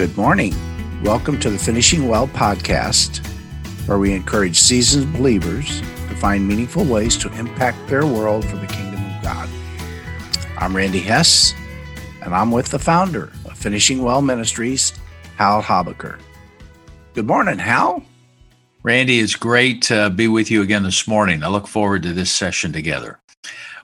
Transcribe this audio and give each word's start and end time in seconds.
Good 0.00 0.16
morning. 0.16 0.54
Welcome 1.04 1.38
to 1.40 1.50
the 1.50 1.58
Finishing 1.58 2.08
Well 2.08 2.26
podcast, 2.26 3.18
where 3.86 3.98
we 3.98 4.14
encourage 4.14 4.56
seasoned 4.56 5.12
believers 5.12 5.80
to 5.80 6.16
find 6.16 6.48
meaningful 6.48 6.86
ways 6.86 7.18
to 7.18 7.30
impact 7.38 7.86
their 7.86 8.06
world 8.06 8.46
for 8.46 8.56
the 8.56 8.66
kingdom 8.66 8.94
of 8.94 9.22
God. 9.22 9.46
I'm 10.56 10.74
Randy 10.74 11.00
Hess, 11.00 11.52
and 12.22 12.34
I'm 12.34 12.50
with 12.50 12.68
the 12.68 12.78
founder 12.78 13.24
of 13.44 13.58
Finishing 13.58 14.02
Well 14.02 14.22
Ministries, 14.22 14.94
Hal 15.36 15.62
Habecker. 15.62 16.18
Good 17.12 17.26
morning, 17.26 17.58
Hal. 17.58 18.02
Randy, 18.82 19.20
it's 19.20 19.36
great 19.36 19.82
to 19.82 20.08
be 20.08 20.28
with 20.28 20.50
you 20.50 20.62
again 20.62 20.84
this 20.84 21.06
morning. 21.06 21.44
I 21.44 21.48
look 21.48 21.68
forward 21.68 22.04
to 22.04 22.14
this 22.14 22.32
session 22.32 22.72
together. 22.72 23.20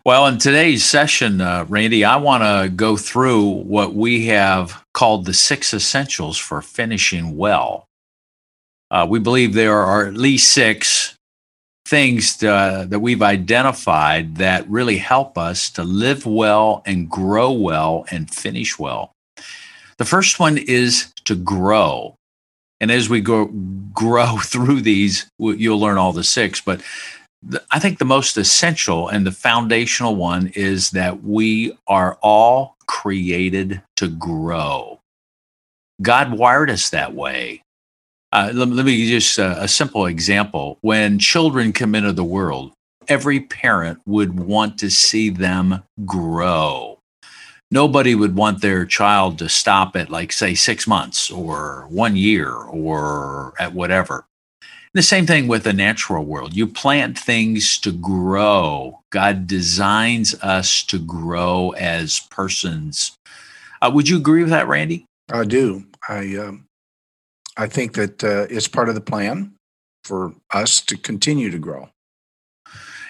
Well, 0.03 0.29
in 0.29 0.39
today's 0.39 0.83
session, 0.83 1.43
uh, 1.43 1.67
Randy, 1.69 2.07
I 2.07 2.17
want 2.17 2.43
to 2.43 2.75
go 2.75 2.97
through 2.97 3.65
what 3.65 3.95
we 3.95 4.27
have 4.29 4.86
called 4.97 5.27
the 5.27 5.35
six 5.35 5.75
essentials 5.75 6.39
for 6.39 6.63
finishing 6.63 7.37
well. 7.37 7.87
Uh, 8.91 9.07
we 9.07 9.19
believe 9.19 9.53
there 9.53 9.83
are 9.83 10.07
at 10.07 10.15
least 10.15 10.51
six 10.51 11.15
things 11.87 12.39
to, 12.39 12.51
uh, 12.51 12.85
that 12.87 13.01
we've 13.01 13.21
identified 13.21 14.37
that 14.37 14.67
really 14.71 14.97
help 14.97 15.37
us 15.37 15.69
to 15.69 15.85
live 15.85 16.25
well 16.25 16.83
and 16.87 17.11
grow 17.11 17.53
well 17.53 18.07
and 18.11 18.35
finish 18.35 18.79
well. 18.79 19.13
The 19.99 20.07
first 20.07 20.41
one 20.41 20.57
is 20.57 21.13
to 21.27 21.35
grow. 21.37 22.15
And 22.81 22.91
as 22.91 23.11
we 23.11 23.21
go 23.21 23.47
grow 23.93 24.39
through 24.43 24.81
these, 24.81 25.27
you'll 25.39 25.79
learn 25.79 25.99
all 25.99 26.15
the 26.15 26.25
six. 26.25 26.63
But 26.63 26.81
I 27.71 27.79
think 27.81 27.99
the 27.99 28.07
most 28.07 28.39
essential 28.39 29.09
and 29.09 29.27
the 29.27 29.33
foundational 29.33 30.17
one 30.17 30.53
is 30.55 30.93
that 30.93 31.23
we 31.23 31.77
are 31.87 32.19
all 32.23 32.76
created 32.87 33.83
to 33.97 34.09
grow. 34.09 35.01
God 36.03 36.33
wired 36.33 36.71
us 36.71 36.91
that 36.91 37.15
way. 37.15 37.63
Uh, 38.33 38.51
let, 38.53 38.69
let, 38.69 38.87
me 38.87 39.09
just 39.09 39.39
uh, 39.39 39.57
a 39.59 39.69
simple 39.69 40.07
example. 40.07 40.79
When 40.83 41.19
children 41.19 41.73
come 41.73 41.95
into 41.95 42.13
the 42.13 42.25
world, 42.25 42.73
every 43.09 43.41
parent 43.41 44.01
would 44.07 44.39
want 44.39 44.79
to 44.81 44.91
see 44.91 45.31
them 45.31 45.83
grow. 46.05 46.99
Nobody 47.71 48.15
would 48.15 48.37
want 48.37 48.61
their 48.61 48.85
child 48.85 49.39
to 49.39 49.49
stop 49.49 49.97
at, 49.97 50.11
like, 50.11 50.33
say, 50.33 50.55
six 50.55 50.87
months 50.87 51.31
or 51.31 51.87
one 51.89 52.15
year 52.15 52.53
or 52.53 53.55
at 53.59 53.73
whatever. 53.73 54.25
The 54.97 55.03
same 55.03 55.27
thing 55.27 55.47
with 55.47 55.65
the 55.65 55.75
natural 55.75 56.25
world. 56.25 56.57
You 56.57 56.67
plant 56.67 57.19
things 57.19 57.77
to 57.81 57.93
grow. 57.93 59.03
God 59.11 59.47
designs 59.47 60.35
us 60.43 60.83
to 60.85 60.99
grow 60.99 61.73
as 61.73 62.21
persons. 62.31 63.15
Uh, 63.83 63.91
would 63.93 64.09
you 64.09 64.17
agree 64.17 64.41
with 64.41 64.49
that, 64.49 64.67
Randy? 64.67 65.05
I 65.31 65.45
do. 65.45 65.85
I 66.09 66.37
um, 66.37 66.65
I 67.59 67.67
think 67.67 67.93
that 67.93 68.25
uh, 68.25 68.47
it's 68.49 68.69
part 68.69 68.89
of 68.89 68.95
the 68.95 69.03
plan 69.03 69.53
for 70.03 70.33
us 70.55 70.81
to 70.81 70.97
continue 70.97 71.51
to 71.51 71.59
grow. 71.59 71.91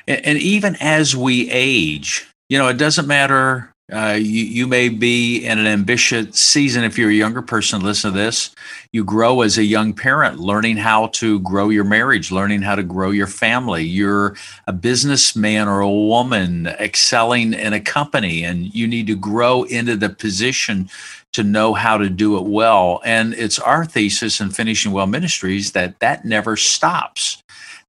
And, 0.08 0.26
and 0.26 0.38
even 0.38 0.74
as 0.80 1.14
we 1.14 1.48
age, 1.52 2.26
you 2.48 2.58
know, 2.58 2.66
it 2.66 2.78
doesn't 2.78 3.06
matter 3.06 3.72
uh, 3.92 4.18
you, 4.18 4.44
you 4.44 4.66
may 4.66 4.88
be 4.88 5.44
in 5.44 5.60
an 5.60 5.66
ambitious 5.66 6.40
season 6.40 6.82
if 6.82 6.98
you're 6.98 7.10
a 7.10 7.14
younger 7.14 7.40
person 7.42 7.82
listen 7.82 8.10
to 8.10 8.18
this. 8.18 8.50
You 8.90 9.04
grow 9.04 9.42
as 9.42 9.58
a 9.58 9.64
young 9.64 9.92
parent 9.92 10.40
learning 10.40 10.78
how 10.78 11.06
to 11.08 11.38
grow 11.40 11.68
your 11.68 11.84
marriage 11.84 12.32
learning 12.32 12.62
how 12.62 12.74
to 12.74 12.82
grow 12.82 13.12
your 13.12 13.28
family. 13.28 13.84
You're 13.84 14.34
a 14.66 14.72
businessman 14.72 15.68
or 15.68 15.80
a 15.80 15.90
woman 15.90 16.66
excelling 16.66 17.54
in 17.54 17.72
a 17.72 17.80
company 17.80 18.44
and 18.44 18.74
you 18.74 18.88
need 18.88 19.06
to 19.06 19.16
grow 19.16 19.62
into 19.62 19.96
the 19.96 20.08
position 20.08 20.90
to 21.32 21.44
know 21.44 21.72
how 21.72 21.96
to 21.96 22.08
do 22.08 22.36
it 22.38 22.44
well. 22.44 23.00
And 23.04 23.34
it's 23.34 23.60
our 23.60 23.84
thesis 23.84 24.40
in 24.40 24.50
finishing 24.50 24.90
well 24.90 25.06
ministries 25.06 25.72
that 25.72 26.00
that 26.00 26.24
never 26.24 26.56
stops 26.56 27.42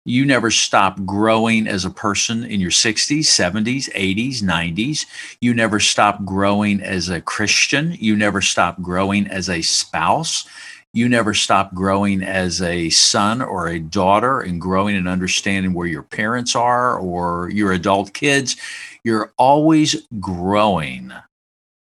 you 0.07 0.25
never 0.25 0.50
stop 0.50 1.03
growing 1.03 1.68
as 1.68 1.84
a 1.84 1.90
person 1.90 2.45
in 2.45 2.62
your 2.62 2.72
60s, 2.72 3.25
70s, 3.25 3.91
80s, 3.94 4.41
90s. 4.41 5.06
You 5.41 5.53
never 5.53 5.81
stop 5.81 6.23
growing 6.23 6.79
as 6.81 7.09
a 7.09 7.19
Christian. 7.19 7.94
You 8.00 8.16
never 8.16 8.41
stop 8.41 8.81
growing 8.81 9.28
as 9.28 9.50
a 9.50 9.62
spouse. 9.62 10.47
You 10.94 11.09
never 11.09 11.34
stop 11.34 11.73
growing 11.73 12.23
as 12.23 12.62
a 12.62 12.90
son 12.90 13.41
or 13.41 13.68
a 13.68 13.79
daughter 13.79 14.40
and 14.40 14.62
growing 14.62 14.95
and 14.95 15.09
understanding 15.09 15.73
where 15.73 15.88
your 15.88 16.03
parents 16.03 16.56
are 16.56 16.97
or 16.97 17.50
your 17.50 17.74
adult 17.74 18.13
kids. 18.13 18.56
You're 19.03 19.34
always 19.38 20.07
growing. 20.22 21.12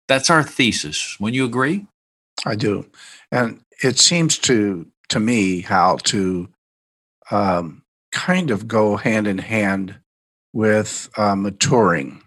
That's 0.09 0.29
our 0.29 0.43
thesis. 0.43 1.15
When 1.17 1.33
you 1.33 1.45
agree? 1.45 1.85
I 2.45 2.55
do. 2.55 2.87
And 3.31 3.61
it 3.81 3.99
seems 3.99 4.37
to 4.39 4.85
to 5.07 5.21
me 5.21 5.61
Hal 5.61 5.97
to 5.99 6.49
um, 7.31 7.83
kind 8.17 8.49
of 8.49 8.67
go 8.67 8.97
hand 8.97 9.27
in 9.27 9.37
hand 9.37 9.95
with 10.51 11.07
uh, 11.17 11.35
maturing. 11.35 12.23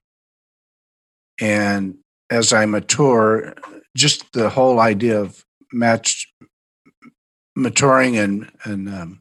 And 1.40 1.98
as 2.30 2.52
I 2.52 2.64
mature, 2.66 3.54
just 3.96 4.32
the 4.32 4.48
whole 4.48 4.78
idea 4.78 5.20
of 5.20 5.44
match 5.72 6.32
maturing 7.56 8.16
and 8.16 8.50
and 8.64 8.88
um, 8.88 9.20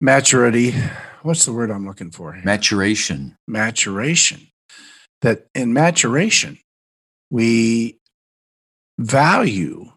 maturity. 0.00 0.74
What's 1.22 1.44
the 1.44 1.52
word 1.52 1.70
I'm 1.70 1.86
looking 1.86 2.10
for? 2.10 2.32
Here? 2.32 2.42
Maturation. 2.44 3.36
Maturation. 3.46 4.48
That 5.22 5.46
in 5.54 5.72
maturation, 5.72 6.58
we 7.30 7.98
value 8.98 9.92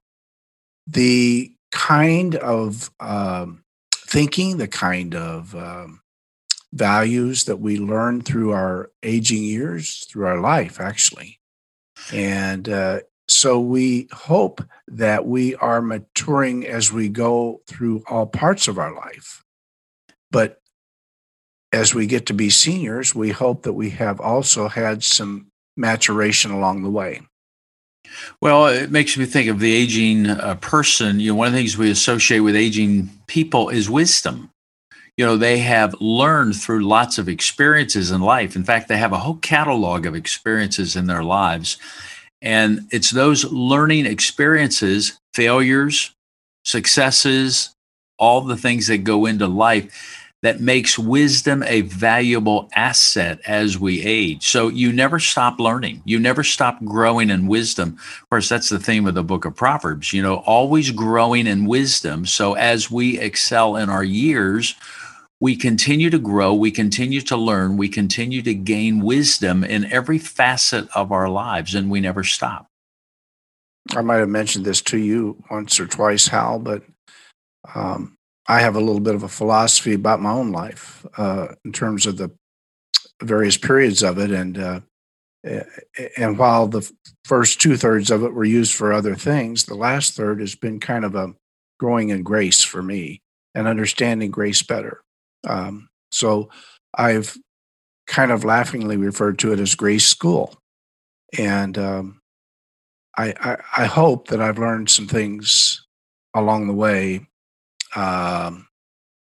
the 0.88 1.51
kind 1.72 2.35
of 2.35 2.91
um, 3.00 3.61
thinking, 4.12 4.58
the 4.58 4.68
kind 4.68 5.16
of 5.16 5.56
um, 5.56 6.02
values 6.74 7.46
that 7.46 7.58
we 7.58 7.78
learn 7.78 8.22
through 8.22 8.52
our 8.52 8.92
aging 9.02 9.42
years, 9.42 10.06
through 10.10 10.28
our 10.28 10.40
life, 10.40 10.82
actually. 10.82 11.40
And 12.12 12.68
uh, 12.68 13.00
so 13.30 13.60
we 13.62 14.10
hope 14.12 14.62
that 14.90 15.26
we 15.26 15.56
are 15.56 15.82
maturing 15.82 16.68
as 16.68 16.92
we 16.92 17.08
go 17.08 17.62
through 17.68 18.04
all 18.10 18.26
parts 18.26 18.68
of 18.68 18.78
our 18.78 18.94
life. 18.94 19.46
But 20.30 20.62
as 21.72 21.96
we 21.96 22.06
get 22.06 22.26
to 22.26 22.34
be 22.34 22.50
seniors, 22.50 23.16
we 23.16 23.30
hope 23.30 23.64
that 23.64 23.74
we 23.74 23.92
have 23.92 24.20
also 24.20 24.68
had 24.68 25.04
some 25.04 25.48
maturation 25.78 26.52
along 26.52 26.84
the 26.84 26.90
way. 26.90 27.22
Well, 28.42 28.68
it 28.68 28.92
makes 28.92 29.18
me 29.18 29.26
think 29.26 29.50
of 29.50 29.60
the 29.60 29.74
aging 29.74 30.30
uh, 30.30 30.56
person. 30.56 31.20
You 31.20 31.32
know, 31.32 31.36
one 31.36 31.48
of 31.48 31.54
the 31.54 31.60
things 31.60 31.78
we 31.78 31.92
associate 31.92 32.40
with 32.40 32.56
aging 32.56 33.10
people 33.28 33.70
is 33.70 33.90
wisdom. 33.90 34.50
You 35.18 35.26
know, 35.26 35.38
they 35.38 35.60
have 35.60 35.96
learned 36.00 36.56
through 36.56 36.86
lots 36.88 37.18
of 37.18 37.30
experiences 37.30 38.12
in 38.12 38.22
life. 38.22 38.56
In 38.56 38.64
fact, 38.64 38.88
they 38.88 38.98
have 38.98 39.12
a 39.12 39.20
whole 39.20 39.36
catalog 39.36 40.06
of 40.06 40.16
experiences 40.16 40.96
in 40.96 41.08
their 41.08 41.24
lives. 41.24 41.78
And 42.42 42.88
it's 42.92 43.12
those 43.12 43.46
learning 43.46 44.06
experiences, 44.06 45.20
failures, 45.34 46.12
successes, 46.64 47.76
all 48.18 48.42
the 48.42 48.58
things 48.58 48.88
that 48.88 49.00
go 49.00 49.26
into 49.26 49.48
life 49.48 50.21
that 50.41 50.59
makes 50.59 50.97
wisdom 50.97 51.62
a 51.63 51.81
valuable 51.81 52.69
asset 52.75 53.40
as 53.46 53.78
we 53.78 54.02
age. 54.02 54.47
So 54.47 54.69
you 54.69 54.91
never 54.91 55.19
stop 55.19 55.59
learning. 55.59 56.02
You 56.03 56.19
never 56.19 56.44
stop 56.44 56.84
growing 56.84 57.29
in 57.29 57.47
wisdom. 57.47 57.97
Of 58.22 58.29
course, 58.29 58.50
that's 58.50 58.69
the 58.69 58.80
theme 58.80 59.06
of 59.06 59.13
the 59.13 59.24
book 59.24 59.46
of 59.46 59.56
Proverbs, 59.56 60.13
you 60.13 60.22
know, 60.22 60.38
always 60.38 60.90
growing 60.90 61.46
in 61.46 61.66
wisdom. 61.66 62.25
So 62.25 62.56
as 62.56 62.90
we 62.90 63.19
excel 63.19 63.75
in 63.75 63.90
our 63.90 64.03
years, 64.03 64.75
we 65.40 65.56
continue 65.56 66.09
to 66.12 66.19
grow, 66.19 66.53
we 66.53 66.72
continue 66.72 67.22
to 67.22 67.36
learn, 67.36 67.77
we 67.77 67.89
continue 67.89 68.44
to 68.44 68.54
gain 68.54 69.00
wisdom 69.00 69.63
in 69.63 69.92
every 69.92 70.19
facet 70.19 70.88
of 70.95 71.12
our 71.12 71.30
lives, 71.30 71.74
and 71.74 71.89
we 71.89 72.00
never 72.00 72.24
stop. 72.24 72.68
I 73.95 74.01
might 74.01 74.18
have 74.18 74.30
mentioned 74.30 74.66
this 74.66 74.81
to 74.83 74.98
you 75.00 75.44
once 75.50 75.80
or 75.80 75.88
twice, 75.88 76.27
Hal, 76.27 76.60
but 76.60 76.83
um, 77.74 78.16
I 78.48 78.62
have 78.62 78.76
a 78.76 78.80
little 78.80 79.02
bit 79.02 79.16
of 79.16 79.24
a 79.24 79.30
philosophy 79.30 79.94
about 79.94 80.22
my 80.22 80.32
own 80.32 80.52
life 80.52 81.06
uh, 81.18 81.50
in 81.64 81.72
terms 81.72 82.06
of 82.06 82.18
the 82.18 82.32
various 83.22 83.58
periods 83.58 84.04
of 84.04 84.18
it, 84.18 84.32
and 84.32 84.58
uh, 84.58 84.80
and 86.18 86.38
while 86.38 86.68
the 86.68 86.90
first 87.26 87.62
two 87.62 87.78
thirds 87.78 88.12
of 88.12 88.24
it 88.24 88.34
were 88.34 88.44
used 88.44 88.74
for 88.74 88.94
other 88.94 89.16
things, 89.16 89.66
the 89.66 89.76
last 89.76 90.14
third 90.16 90.40
has 90.40 90.56
been 90.56 90.80
kind 90.80 91.06
of 91.06 91.16
a 91.16 91.34
growing 91.80 92.10
in 92.10 92.24
grace 92.24 92.64
for 92.64 92.82
me 92.82 93.22
and 93.56 93.68
understanding 93.68 94.32
grace 94.32 94.62
better. 94.62 95.02
Um, 95.48 95.90
so 96.12 96.50
I've 96.96 97.38
kind 98.08 98.32
of 98.32 98.44
laughingly 98.44 98.98
referred 98.98 99.40
to 99.40 99.54
it 99.54 99.60
as 99.60 99.76
grace 99.76 100.06
school, 100.06 100.58
and 101.38 101.78
um, 101.78 102.22
I, 103.18 103.34
I 103.40 103.84
I 103.84 103.86
hope 103.86 104.28
that 104.30 104.42
I've 104.42 104.60
learned 104.60 104.90
some 104.90 105.08
things 105.08 105.86
along 106.34 106.68
the 106.68 106.74
way 106.74 107.28
um, 107.96 108.68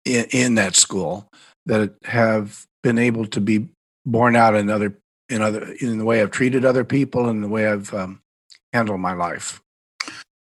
in, 0.06 0.26
in 0.32 0.56
that 0.56 0.76
school 0.76 1.32
that 1.66 1.96
have 2.04 2.66
been 2.82 2.98
able 2.98 3.26
to 3.28 3.42
be 3.42 3.68
borne 4.06 4.36
out 4.36 4.56
in 4.56 4.70
other 4.70 4.98
in 5.30 5.42
other 5.42 5.74
in 5.80 5.98
the 5.98 6.06
way 6.06 6.22
I've 6.22 6.32
treated 6.32 6.66
other 6.66 6.84
people 6.84 7.30
and 7.30 7.44
the 7.44 7.48
way 7.48 7.68
I've 7.68 7.94
um, 7.94 8.22
handled 8.74 9.00
my 9.00 9.14
life. 9.14 9.62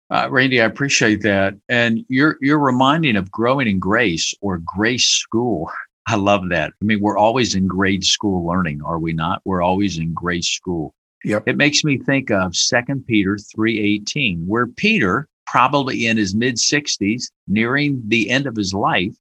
Uh, 0.09 0.27
Randy, 0.29 0.61
I 0.61 0.65
appreciate 0.65 1.21
that, 1.23 1.55
and 1.69 2.05
you're 2.07 2.37
you're 2.41 2.59
reminding 2.59 3.15
of 3.15 3.31
growing 3.31 3.67
in 3.67 3.79
grace 3.79 4.33
or 4.41 4.59
grace 4.59 5.07
school. 5.07 5.71
I 6.05 6.15
love 6.15 6.49
that. 6.49 6.73
I 6.81 6.85
mean, 6.85 6.99
we're 6.99 7.17
always 7.17 7.55
in 7.55 7.65
grade 7.65 8.03
school 8.03 8.45
learning, 8.45 8.81
are 8.83 8.99
we 8.99 9.13
not? 9.13 9.41
We're 9.45 9.61
always 9.61 9.97
in 9.97 10.13
grace 10.13 10.49
school. 10.49 10.93
Yep. 11.23 11.43
It 11.47 11.55
makes 11.55 11.85
me 11.85 11.97
think 11.97 12.29
of 12.29 12.55
Second 12.55 13.07
Peter 13.07 13.37
3:18, 13.37 14.45
where 14.45 14.67
Peter, 14.67 15.29
probably 15.45 16.07
in 16.07 16.17
his 16.17 16.33
mid 16.35 16.55
60s, 16.55 17.25
nearing 17.47 18.01
the 18.07 18.29
end 18.29 18.47
of 18.47 18.55
his 18.55 18.73
life, 18.73 19.15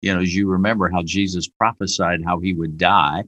you 0.00 0.14
know, 0.14 0.20
as 0.20 0.34
you 0.34 0.48
remember 0.48 0.88
how 0.88 1.02
Jesus 1.02 1.48
prophesied 1.48 2.22
how 2.24 2.38
he 2.38 2.52
would 2.52 2.76
die, 2.76 3.24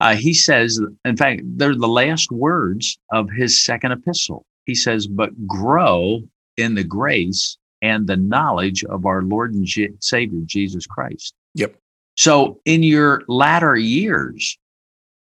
uh, 0.00 0.16
he 0.16 0.34
says, 0.34 0.80
in 1.04 1.16
fact, 1.16 1.42
they're 1.44 1.74
the 1.74 1.86
last 1.86 2.30
words 2.32 2.98
of 3.12 3.30
his 3.30 3.64
second 3.64 3.92
epistle. 3.92 4.44
He 4.66 4.74
says, 4.74 5.06
but 5.06 5.46
grow 5.46 6.22
in 6.56 6.74
the 6.74 6.84
grace 6.84 7.56
and 7.82 8.06
the 8.06 8.16
knowledge 8.16 8.84
of 8.84 9.06
our 9.06 9.22
Lord 9.22 9.54
and 9.54 9.64
J- 9.64 9.92
Savior 10.00 10.40
Jesus 10.44 10.86
Christ. 10.86 11.34
Yep. 11.54 11.76
So 12.16 12.60
in 12.64 12.82
your 12.82 13.22
latter 13.28 13.76
years, 13.76 14.58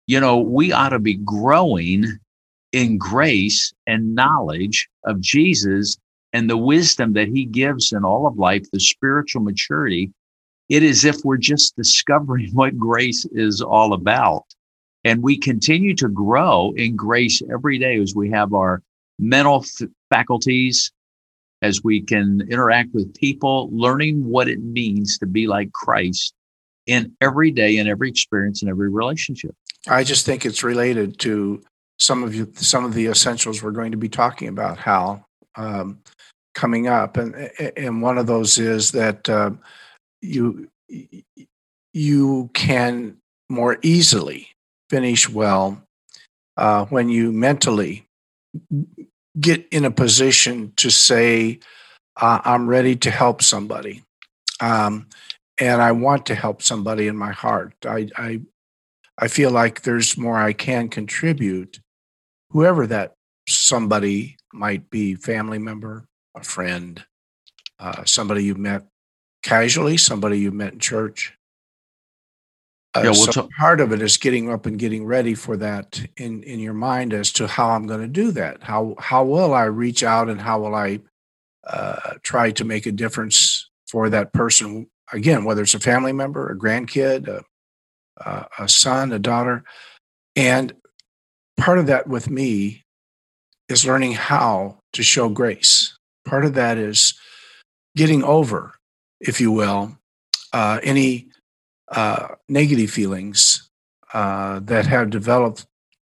you 0.06 0.20
know, 0.20 0.38
we 0.38 0.72
ought 0.72 0.90
to 0.90 0.98
be 0.98 1.14
growing 1.14 2.18
in 2.74 2.98
grace 2.98 3.72
and 3.86 4.16
knowledge 4.16 4.88
of 5.04 5.20
Jesus 5.20 5.96
and 6.32 6.50
the 6.50 6.56
wisdom 6.56 7.12
that 7.12 7.28
he 7.28 7.44
gives 7.44 7.92
in 7.92 8.04
all 8.04 8.26
of 8.26 8.36
life, 8.36 8.68
the 8.72 8.80
spiritual 8.80 9.42
maturity. 9.42 10.10
It 10.68 10.82
is 10.82 11.04
if 11.04 11.18
we're 11.22 11.36
just 11.36 11.76
discovering 11.76 12.50
what 12.52 12.76
grace 12.76 13.24
is 13.26 13.62
all 13.62 13.92
about. 13.92 14.44
And 15.04 15.22
we 15.22 15.38
continue 15.38 15.94
to 15.96 16.08
grow 16.08 16.72
in 16.76 16.96
grace 16.96 17.40
every 17.52 17.78
day 17.78 18.00
as 18.00 18.14
we 18.16 18.30
have 18.30 18.52
our 18.52 18.82
mental 19.20 19.64
f- 19.64 19.88
faculties, 20.10 20.90
as 21.62 21.84
we 21.84 22.00
can 22.00 22.40
interact 22.50 22.92
with 22.92 23.14
people, 23.14 23.68
learning 23.70 24.24
what 24.24 24.48
it 24.48 24.60
means 24.64 25.18
to 25.18 25.26
be 25.26 25.46
like 25.46 25.70
Christ 25.72 26.34
in 26.86 27.14
every 27.20 27.52
day, 27.52 27.76
in 27.76 27.86
every 27.86 28.08
experience, 28.08 28.62
in 28.62 28.68
every 28.68 28.90
relationship. 28.90 29.54
I 29.86 30.02
just 30.02 30.26
think 30.26 30.44
it's 30.44 30.64
related 30.64 31.20
to 31.20 31.62
some 31.98 32.22
of 32.22 32.34
you, 32.34 32.50
some 32.54 32.84
of 32.84 32.94
the 32.94 33.06
essentials 33.06 33.62
we're 33.62 33.70
going 33.70 33.92
to 33.92 33.96
be 33.96 34.08
talking 34.08 34.48
about, 34.48 34.78
Hal, 34.78 35.26
um, 35.56 36.00
coming 36.54 36.86
up, 36.86 37.16
and 37.16 37.34
and 37.76 38.02
one 38.02 38.18
of 38.18 38.26
those 38.26 38.58
is 38.58 38.92
that 38.92 39.28
uh, 39.28 39.50
you 40.20 40.68
you 41.92 42.50
can 42.54 43.16
more 43.48 43.78
easily 43.82 44.48
finish 44.90 45.28
well 45.28 45.82
uh, 46.56 46.84
when 46.86 47.08
you 47.08 47.32
mentally 47.32 48.06
get 49.40 49.66
in 49.70 49.84
a 49.84 49.90
position 49.90 50.72
to 50.76 50.90
say, 50.90 51.60
uh, 52.16 52.40
"I'm 52.44 52.68
ready 52.68 52.96
to 52.96 53.10
help 53.10 53.42
somebody." 53.42 54.02
Um, 54.60 55.08
and 55.60 55.80
I 55.80 55.92
want 55.92 56.26
to 56.26 56.34
help 56.34 56.62
somebody 56.62 57.06
in 57.06 57.16
my 57.16 57.32
heart. 57.32 57.74
I, 57.86 58.08
I 58.16 58.40
I 59.18 59.28
feel 59.28 59.50
like 59.50 59.82
there's 59.82 60.18
more 60.18 60.38
I 60.38 60.52
can 60.52 60.88
contribute, 60.88 61.78
whoever 62.54 62.86
that 62.86 63.14
somebody 63.48 64.36
might 64.52 64.88
be 64.88 65.16
family 65.16 65.58
member, 65.58 66.06
a 66.36 66.42
friend, 66.42 67.04
uh, 67.80 68.04
somebody 68.04 68.44
you 68.44 68.54
met 68.54 68.86
casually, 69.42 69.96
somebody 69.98 70.38
you 70.38 70.50
met 70.50 70.72
in 70.72 70.78
church. 70.78 71.34
Uh, 72.96 73.00
Yeah, 73.00 73.10
we'll 73.10 73.14
so 73.26 73.32
talk- 73.32 73.50
part 73.58 73.80
of 73.80 73.92
it 73.92 74.00
is 74.00 74.16
getting 74.16 74.50
up 74.50 74.66
and 74.66 74.78
getting 74.78 75.04
ready 75.04 75.34
for 75.34 75.56
that 75.56 76.00
in, 76.16 76.42
in 76.44 76.60
your 76.60 76.72
mind 76.74 77.12
as 77.12 77.32
to 77.32 77.46
how 77.48 77.70
I'm 77.70 77.86
going 77.88 78.00
to 78.00 78.08
do 78.08 78.30
that. 78.30 78.62
How 78.62 78.94
how 78.98 79.24
will 79.24 79.52
I 79.52 79.64
reach 79.64 80.02
out 80.04 80.30
and 80.30 80.40
how 80.40 80.60
will 80.60 80.74
I 80.76 81.00
uh, 81.66 82.14
try 82.22 82.52
to 82.52 82.64
make 82.64 82.86
a 82.86 82.92
difference 82.92 83.68
for 83.88 84.08
that 84.10 84.32
person? 84.32 84.88
Again, 85.12 85.44
whether 85.44 85.62
it's 85.62 85.74
a 85.74 85.80
family 85.80 86.12
member, 86.12 86.48
a 86.48 86.56
grandkid, 86.56 87.26
a, 87.28 87.44
a, 88.18 88.46
a 88.60 88.68
son, 88.68 89.12
a 89.12 89.18
daughter, 89.18 89.64
and 90.36 90.72
part 91.56 91.78
of 91.78 91.86
that 91.86 92.06
with 92.06 92.30
me 92.30 92.84
is 93.68 93.86
learning 93.86 94.12
how 94.12 94.78
to 94.92 95.02
show 95.02 95.28
grace. 95.28 95.96
Part 96.24 96.44
of 96.44 96.54
that 96.54 96.78
is 96.78 97.14
getting 97.96 98.22
over, 98.22 98.74
if 99.20 99.40
you 99.40 99.52
will, 99.52 99.96
uh, 100.52 100.80
any 100.82 101.28
uh, 101.88 102.28
negative 102.48 102.90
feelings 102.90 103.70
uh, 104.12 104.60
that 104.64 104.86
have 104.86 105.10
developed 105.10 105.66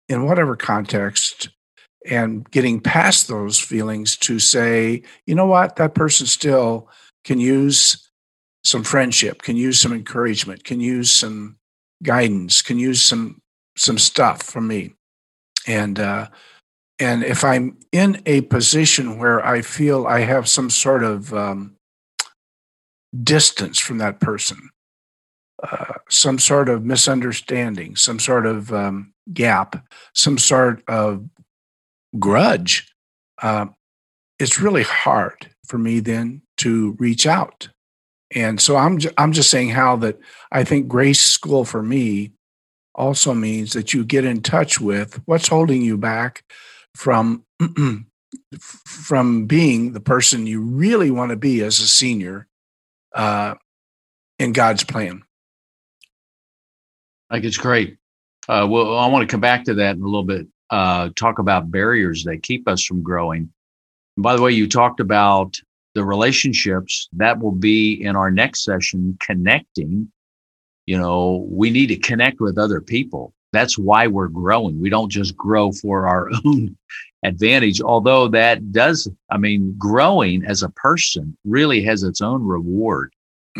in 0.08 0.25
whatever 0.25 0.56
context 0.56 1.50
and 2.06 2.49
getting 2.50 2.81
past 2.81 3.29
those 3.29 3.58
feelings 3.58 4.17
to 4.17 4.38
say, 4.38 5.02
you 5.26 5.35
know 5.35 5.46
what, 5.46 5.76
that 5.76 5.94
person 5.94 6.26
still 6.26 6.88
can 7.25 7.40
use 7.40 8.08
some 8.64 8.82
friendship, 8.82 9.43
can 9.43 9.56
use 9.56 9.81
some 9.81 9.93
encouragement, 9.93 10.64
can 10.64 10.81
use 10.81 11.11
some 11.14 11.56
guidance, 12.02 12.62
can 12.62 12.79
use 12.79 13.02
some 13.02 13.40
some 13.76 13.99
stuff 13.99 14.43
from 14.43 14.67
me. 14.67 14.93
And 15.69 16.00
uh, 16.00 16.29
and 16.99 17.23
if 17.23 17.44
I'm 17.44 17.76
in 17.93 18.20
a 18.26 18.41
position 18.43 19.19
where 19.19 19.44
I 19.44 19.62
feel 19.62 20.06
I 20.06 20.20
have 20.20 20.49
some 20.49 20.70
sort 20.70 21.05
of 21.05 21.32
um, 21.32 21.76
distance 23.23 23.79
from 23.79 23.99
that 23.99 24.19
person, 24.19 24.70
uh, 25.62 25.94
some 26.09 26.38
sort 26.38 26.69
of 26.69 26.85
misunderstanding, 26.85 27.94
some 27.94 28.19
sort 28.19 28.47
of 28.47 28.73
um, 28.73 29.12
gap, 29.32 29.87
some 30.15 30.38
sort 30.38 30.82
of 30.88 31.29
grudge, 32.19 32.93
uh, 33.43 33.67
it's 34.38 34.61
really 34.61 34.82
hard 34.82 35.50
for 35.67 35.79
me 35.79 36.00
then 36.00 36.43
to 36.56 36.97
reach 36.99 37.26
out. 37.26 37.69
And 38.35 38.61
so 38.61 38.76
I'm 38.76 38.99
ju- 38.99 39.12
I'm 39.17 39.32
just 39.32 39.50
saying 39.50 39.69
Hal 39.69 39.99
that 39.99 40.19
I 40.50 40.64
think 40.64 40.88
grace 40.88 41.23
school 41.23 41.64
for 41.64 41.82
me 41.82 42.32
also 42.99 43.33
means 43.33 43.73
that 43.73 43.95
you 43.95 44.05
get 44.05 44.25
in 44.25 44.43
touch 44.43 44.81
with 44.81 45.23
what's 45.25 45.49
holding 45.49 45.81
you 45.81 45.97
back 45.97 46.45
from 46.95 47.45
from 48.59 49.47
being 49.47 49.93
the 49.93 50.00
person 50.00 50.47
you 50.47 50.61
really 50.61 51.11
want 51.11 51.31
to 51.31 51.37
be 51.37 51.62
as 51.62 51.79
a 51.81 51.87
senior 51.87 52.47
uh, 53.15 53.55
in 54.39 54.53
God's 54.53 54.85
plan. 54.85 55.23
I 57.31 57.37
think 57.37 57.47
it's 57.47 57.56
great. 57.56 57.97
Uh, 58.49 58.67
well, 58.69 58.97
I 58.97 59.07
want 59.07 59.28
to 59.28 59.33
come 59.33 59.40
back 59.40 59.64
to 59.64 59.75
that 59.75 59.97
in 59.97 60.02
a 60.02 60.05
little 60.05 60.25
bit. 60.25 60.47
Uh, 60.71 61.11
talk 61.17 61.38
about 61.38 61.71
barriers 61.71 62.25
that 62.25 62.43
keep 62.43 62.69
us 62.69 62.85
from 62.85 63.02
growing. 63.02 63.50
And 64.17 64.23
by 64.23 64.37
the 64.37 64.43
way, 64.43 64.52
you 64.52 64.69
talked 64.69 65.00
about 65.00 65.57
the 65.95 66.05
relationships 66.05 67.09
that 67.12 67.38
will 67.38 67.52
be 67.52 67.93
in 68.02 68.17
our 68.17 68.31
next 68.31 68.64
session. 68.64 69.17
Connecting. 69.21 70.11
You 70.88 70.99
know, 70.99 71.47
we 71.50 71.71
need 71.71 71.88
to 71.88 71.97
connect 71.97 72.40
with 72.40 72.59
other 72.59 72.80
people. 72.80 73.33
That's 73.52 73.78
why 73.78 74.07
we're 74.07 74.28
growing. 74.28 74.80
We 74.80 74.90
don't 74.90 75.11
just 75.11 75.37
grow 75.37 75.73
for 75.73 76.07
our 76.07 76.30
own 76.45 76.76
advantage, 77.25 77.80
although 77.80 78.28
that 78.28 78.73
does. 78.73 79.09
I 79.30 79.38
mean, 79.38 79.75
growing 79.78 80.45
as 80.45 80.62
a 80.62 80.71
person 80.71 81.37
really 81.45 81.83
has 81.83 82.02
its 82.02 82.21
own 82.21 82.42
reward 82.42 83.12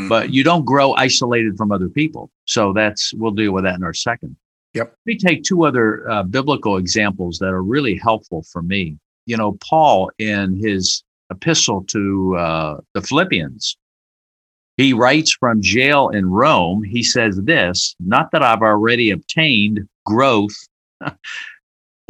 but 0.06 0.32
you 0.32 0.44
don't 0.44 0.64
grow 0.64 0.92
isolated 0.94 1.56
from 1.56 1.73
other 1.73 1.88
people. 1.88 2.30
So 2.44 2.73
that's 2.73 3.12
we'll 3.14 3.32
deal 3.32 3.52
with 3.52 3.64
that 3.64 3.76
in 3.76 3.82
our 3.82 3.94
second. 3.94 4.37
Yep. 4.75 4.87
Let 4.87 5.06
me 5.06 5.18
take 5.18 5.42
two 5.42 5.64
other 5.64 6.08
uh, 6.08 6.23
biblical 6.23 6.76
examples 6.76 7.38
that 7.38 7.49
are 7.49 7.62
really 7.62 7.97
helpful 7.97 8.44
for 8.52 8.62
me. 8.62 8.99
You 9.26 9.37
know, 9.37 9.58
Paul 9.68 10.11
in 10.18 10.56
his 10.62 11.02
epistle 11.30 11.85
to 11.85 12.37
uh, 12.37 12.80
the 12.94 13.02
Philippians, 13.02 13.76
he 14.78 14.94
writes 14.94 15.37
from 15.38 15.61
jail 15.61 16.08
in 16.08 16.30
Rome. 16.30 16.82
He 16.82 17.02
says 17.02 17.37
this: 17.42 17.94
"Not 18.00 18.30
that 18.32 18.42
I've 18.42 18.62
already 18.62 19.11
obtained 19.11 19.87
growth." 20.06 20.56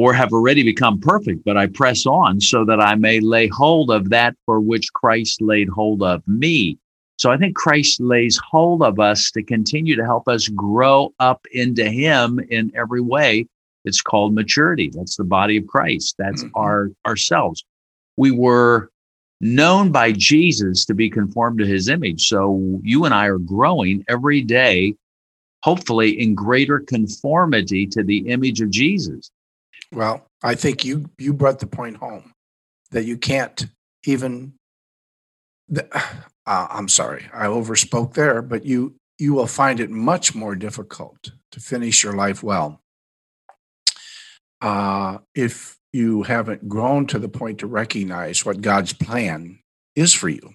Or 0.01 0.13
have 0.13 0.33
already 0.33 0.63
become 0.63 1.01
perfect, 1.01 1.45
but 1.45 1.57
I 1.57 1.67
press 1.67 2.07
on 2.07 2.41
so 2.41 2.65
that 2.67 2.81
I 2.81 2.95
may 2.95 3.19
lay 3.19 3.49
hold 3.49 3.91
of 3.91 4.11
that 4.11 4.37
for 4.47 4.61
which 4.61 4.93
Christ 4.93 5.43
laid 5.43 5.69
hold 5.69 6.05
of 6.05 6.23
me. 6.29 6.79
So 7.17 7.33
I 7.33 7.37
think 7.37 7.57
Christ 7.57 8.01
lays 8.01 8.39
hold 8.49 8.85
of 8.85 9.01
us 9.01 9.33
to 9.33 9.43
continue 9.43 9.97
to 9.97 10.05
help 10.05 10.29
us 10.29 10.47
grow 10.47 11.13
up 11.19 11.45
into 11.51 11.91
Him 11.91 12.39
in 12.49 12.71
every 12.77 13.01
way. 13.01 13.49
It's 13.85 14.01
called 14.01 14.35
maturity. 14.35 14.93
That's 14.95 15.17
the 15.17 15.25
body 15.25 15.57
of 15.57 15.67
Christ. 15.67 16.15
That's 16.17 16.45
Mhm. 16.45 16.51
our 16.55 16.93
ourselves. 17.05 17.65
We 18.17 18.31
were 18.31 18.91
known 19.41 19.93
by 19.93 20.13
Jesus 20.13 20.85
to 20.87 20.95
be 20.95 21.11
conformed 21.11 21.59
to 21.59 21.67
His 21.67 21.89
image. 21.89 22.29
So 22.29 22.81
you 22.83 23.05
and 23.05 23.15
I 23.15 23.27
are 23.27 23.39
growing 23.39 24.05
every 24.09 24.43
day, 24.43 24.95
hopefully 25.63 26.21
in 26.21 26.35
greater 26.35 26.81
conformity 26.81 27.87
to 27.89 28.03
the 28.03 28.29
image 28.29 28.61
of 28.61 28.71
Jesus. 28.71 29.31
Well, 29.93 30.27
I 30.43 30.55
think 30.55 30.85
you 30.85 31.11
you 31.19 31.33
brought 31.33 31.61
the 31.61 31.67
point 31.67 31.97
home 31.97 32.33
that 32.91 33.05
you 33.05 33.17
can't 33.17 33.67
even. 34.05 34.55
Uh, 36.51 36.67
I'm 36.71 36.89
sorry, 36.89 37.29
I 37.35 37.45
overspoke 37.45 38.15
there, 38.15 38.41
but 38.41 38.65
you 38.65 38.95
you 39.19 39.35
will 39.35 39.47
find 39.47 39.81
it 39.81 39.91
much 39.91 40.35
more 40.35 40.57
difficult 40.57 41.31
to 41.53 41.61
finish 41.61 42.03
your 42.03 42.15
life 42.15 42.43
well 42.43 42.81
uh, 44.61 45.19
if 45.35 45.78
you 45.93 46.23
haven't 46.23 46.69
grown 46.69 47.07
to 47.07 47.19
the 47.19 47.29
point 47.29 47.59
to 47.61 47.67
recognize 47.67 48.45
what 48.45 48.61
God's 48.61 48.93
plan 48.93 49.59
is 49.97 50.13
for 50.13 50.29
you. 50.29 50.55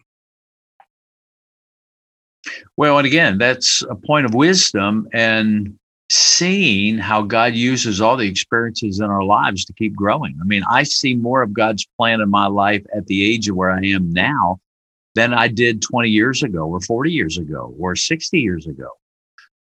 Well, 2.77 2.97
and 2.97 3.07
again, 3.07 3.37
that's 3.37 3.83
a 3.83 3.95
point 3.95 4.25
of 4.25 4.33
wisdom 4.33 5.07
and 5.13 5.77
seeing 6.09 6.97
how 6.97 7.21
God 7.21 7.53
uses 7.53 8.01
all 8.01 8.17
the 8.17 8.27
experiences 8.27 8.99
in 8.99 9.05
our 9.05 9.23
lives 9.23 9.65
to 9.65 9.73
keep 9.73 9.95
growing. 9.95 10.37
I 10.41 10.43
mean, 10.43 10.63
I 10.69 10.83
see 10.83 11.15
more 11.15 11.41
of 11.41 11.53
God's 11.53 11.87
plan 11.97 12.21
in 12.21 12.29
my 12.29 12.47
life 12.47 12.85
at 12.95 13.07
the 13.07 13.25
age 13.25 13.49
of 13.49 13.55
where 13.55 13.71
I 13.71 13.83
am 13.85 14.11
now 14.11 14.59
than 15.15 15.33
I 15.33 15.47
did 15.47 15.81
20 15.81 16.09
years 16.09 16.43
ago 16.43 16.67
or 16.67 16.81
40 16.81 17.11
years 17.11 17.37
ago 17.37 17.73
or 17.79 17.95
60 17.95 18.39
years 18.39 18.67
ago. 18.67 18.89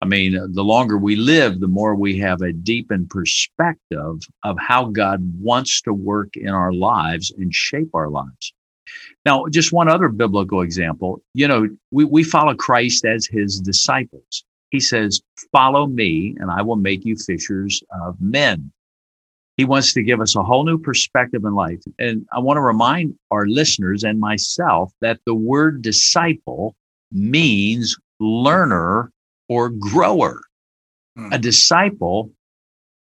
I 0.01 0.05
mean, 0.05 0.53
the 0.53 0.63
longer 0.63 0.97
we 0.97 1.15
live, 1.17 1.59
the 1.59 1.67
more 1.67 1.93
we 1.93 2.17
have 2.19 2.41
a 2.41 2.53
deepened 2.53 3.09
perspective 3.09 4.21
of 4.43 4.57
how 4.57 4.85
God 4.85 5.19
wants 5.39 5.81
to 5.81 5.93
work 5.93 6.37
in 6.37 6.49
our 6.49 6.71
lives 6.71 7.31
and 7.37 7.53
shape 7.53 7.89
our 7.93 8.09
lives. 8.09 8.53
Now, 9.25 9.45
just 9.47 9.73
one 9.73 9.89
other 9.89 10.07
biblical 10.07 10.61
example. 10.61 11.21
You 11.33 11.47
know, 11.47 11.67
we, 11.91 12.05
we 12.05 12.23
follow 12.23 12.55
Christ 12.55 13.05
as 13.05 13.27
his 13.27 13.59
disciples. 13.59 14.45
He 14.69 14.79
says, 14.79 15.21
Follow 15.51 15.87
me, 15.87 16.35
and 16.39 16.49
I 16.49 16.61
will 16.61 16.75
make 16.75 17.05
you 17.05 17.15
fishers 17.15 17.83
of 18.03 18.19
men. 18.21 18.71
He 19.57 19.65
wants 19.65 19.93
to 19.93 20.03
give 20.03 20.21
us 20.21 20.37
a 20.37 20.43
whole 20.43 20.63
new 20.63 20.77
perspective 20.77 21.43
in 21.43 21.53
life. 21.53 21.81
And 21.99 22.25
I 22.31 22.39
want 22.39 22.55
to 22.55 22.61
remind 22.61 23.15
our 23.29 23.45
listeners 23.45 24.05
and 24.05 24.17
myself 24.17 24.93
that 25.01 25.19
the 25.25 25.35
word 25.35 25.81
disciple 25.81 26.75
means 27.11 27.97
learner 28.21 29.11
or 29.49 29.69
grower. 29.69 30.41
Hmm. 31.17 31.33
A 31.33 31.37
disciple 31.37 32.31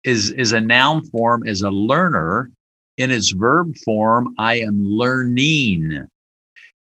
is, 0.04 0.30
is 0.30 0.52
a 0.52 0.60
noun 0.60 1.04
form, 1.06 1.46
is 1.46 1.62
a 1.62 1.70
learner. 1.70 2.50
In 2.98 3.10
its 3.10 3.32
verb 3.32 3.76
form, 3.84 4.34
I 4.38 4.60
am 4.60 4.82
learning. 4.82 6.06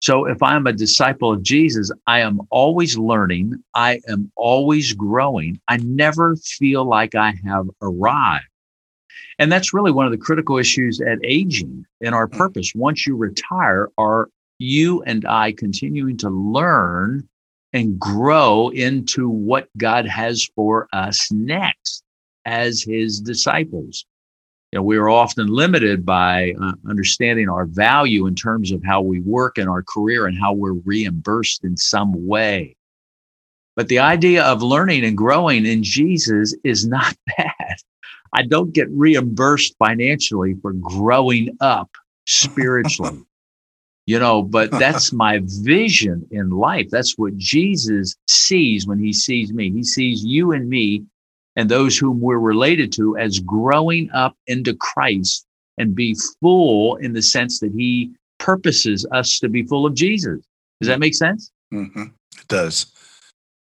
So 0.01 0.25
if 0.25 0.41
I'm 0.41 0.65
a 0.65 0.73
disciple 0.73 1.33
of 1.33 1.43
Jesus, 1.43 1.91
I 2.07 2.21
am 2.21 2.41
always 2.49 2.97
learning. 2.97 3.61
I 3.75 3.99
am 4.07 4.31
always 4.35 4.93
growing. 4.93 5.59
I 5.67 5.77
never 5.77 6.35
feel 6.37 6.85
like 6.85 7.15
I 7.15 7.35
have 7.45 7.67
arrived. 7.81 8.45
And 9.37 9.51
that's 9.51 9.73
really 9.73 9.91
one 9.91 10.05
of 10.05 10.11
the 10.11 10.17
critical 10.17 10.57
issues 10.57 10.99
at 11.01 11.19
aging 11.23 11.85
in 12.01 12.13
our 12.13 12.27
hmm. 12.27 12.37
purpose. 12.37 12.71
Once 12.75 13.05
you 13.05 13.15
retire, 13.15 13.89
are 13.97 14.29
you 14.59 15.01
and 15.03 15.25
I 15.25 15.53
continuing 15.53 16.17
to 16.17 16.29
learn 16.29 17.27
and 17.73 17.99
grow 17.99 18.69
into 18.69 19.29
what 19.29 19.67
God 19.77 20.05
has 20.05 20.47
for 20.55 20.87
us 20.93 21.31
next 21.31 22.03
as 22.45 22.81
his 22.81 23.19
disciples. 23.19 24.05
You 24.71 24.79
know, 24.79 24.83
we 24.83 24.97
are 24.97 25.09
often 25.09 25.47
limited 25.47 26.05
by 26.05 26.53
uh, 26.61 26.73
understanding 26.87 27.49
our 27.49 27.65
value 27.65 28.27
in 28.27 28.35
terms 28.35 28.71
of 28.71 28.83
how 28.83 29.01
we 29.01 29.19
work 29.19 29.57
in 29.57 29.67
our 29.67 29.83
career 29.83 30.27
and 30.27 30.37
how 30.37 30.53
we're 30.53 30.73
reimbursed 30.73 31.63
in 31.63 31.75
some 31.75 32.27
way. 32.27 32.75
But 33.75 33.87
the 33.87 33.99
idea 33.99 34.43
of 34.43 34.61
learning 34.61 35.05
and 35.05 35.17
growing 35.17 35.65
in 35.65 35.83
Jesus 35.83 36.55
is 36.63 36.85
not 36.85 37.15
bad. 37.37 37.75
I 38.33 38.43
don't 38.43 38.73
get 38.73 38.89
reimbursed 38.91 39.75
financially 39.79 40.55
for 40.61 40.73
growing 40.73 41.57
up 41.61 41.89
spiritually 42.25 43.23
you 44.09 44.17
know 44.17 44.41
but 44.41 44.71
that's 44.79 45.13
my 45.13 45.39
vision 45.43 46.27
in 46.31 46.49
life. 46.49 46.87
That's 46.89 47.15
what 47.17 47.37
jesus 47.37 48.15
sees 48.27 48.87
when 48.87 48.99
he 48.99 49.13
sees 49.13 49.53
me. 49.53 49.71
He 49.71 49.83
sees 49.83 50.25
you 50.25 50.51
and 50.51 50.67
me 50.67 51.03
and 51.55 51.69
those 51.69 51.95
whom 51.97 52.19
we're 52.19 52.39
related 52.39 52.91
to 52.93 53.17
as 53.17 53.39
growing 53.39 54.09
up 54.11 54.35
into 54.47 54.75
christ 54.75 55.45
and 55.77 55.95
be 55.95 56.15
full 56.41 56.95
in 56.95 57.13
the 57.13 57.21
sense 57.21 57.59
that 57.59 57.71
he 57.71 58.11
purposes 58.39 59.05
us 59.11 59.39
to 59.39 59.47
be 59.47 59.63
full 59.63 59.85
of 59.85 59.93
jesus. 59.93 60.39
Does 60.81 60.87
that 60.87 60.99
make 60.99 61.13
sense? 61.13 61.51
Mm-hmm. 61.71 62.05
it 62.39 62.47
does. 62.47 62.87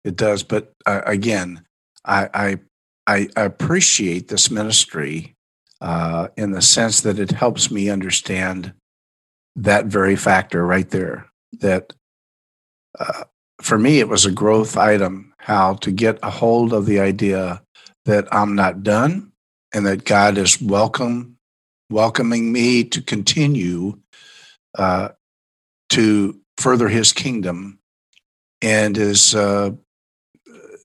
It 0.05 0.15
does. 0.15 0.43
But 0.43 0.71
uh, 0.85 1.01
again 1.05 1.65
I, 2.05 2.29
I 2.33 3.27
i 3.35 3.43
appreciate 3.43 4.29
this 4.29 4.49
ministry 4.49 5.35
uh, 5.81 6.27
in 6.37 6.51
the 6.51 6.61
sense 6.61 7.01
that 7.01 7.19
it 7.19 7.31
helps 7.31 7.69
me 7.71 7.89
understand 7.89 8.73
that 9.63 9.85
very 9.85 10.15
factor 10.15 10.65
right 10.65 10.89
there. 10.89 11.25
That 11.59 11.93
uh, 12.97 13.23
for 13.61 13.77
me, 13.77 13.99
it 13.99 14.07
was 14.07 14.25
a 14.25 14.31
growth 14.31 14.77
item 14.77 15.33
how 15.37 15.73
to 15.75 15.91
get 15.91 16.19
a 16.23 16.29
hold 16.29 16.73
of 16.73 16.85
the 16.85 16.99
idea 16.99 17.61
that 18.05 18.27
I'm 18.33 18.55
not 18.55 18.83
done 18.83 19.31
and 19.73 19.85
that 19.85 20.05
God 20.05 20.37
is 20.37 20.61
welcome, 20.61 21.37
welcoming 21.89 22.51
me 22.51 22.83
to 22.85 23.01
continue 23.01 23.99
uh, 24.77 25.09
to 25.89 26.39
further 26.57 26.87
His 26.87 27.11
kingdom, 27.11 27.79
and 28.61 28.97
is 28.97 29.35
uh, 29.35 29.71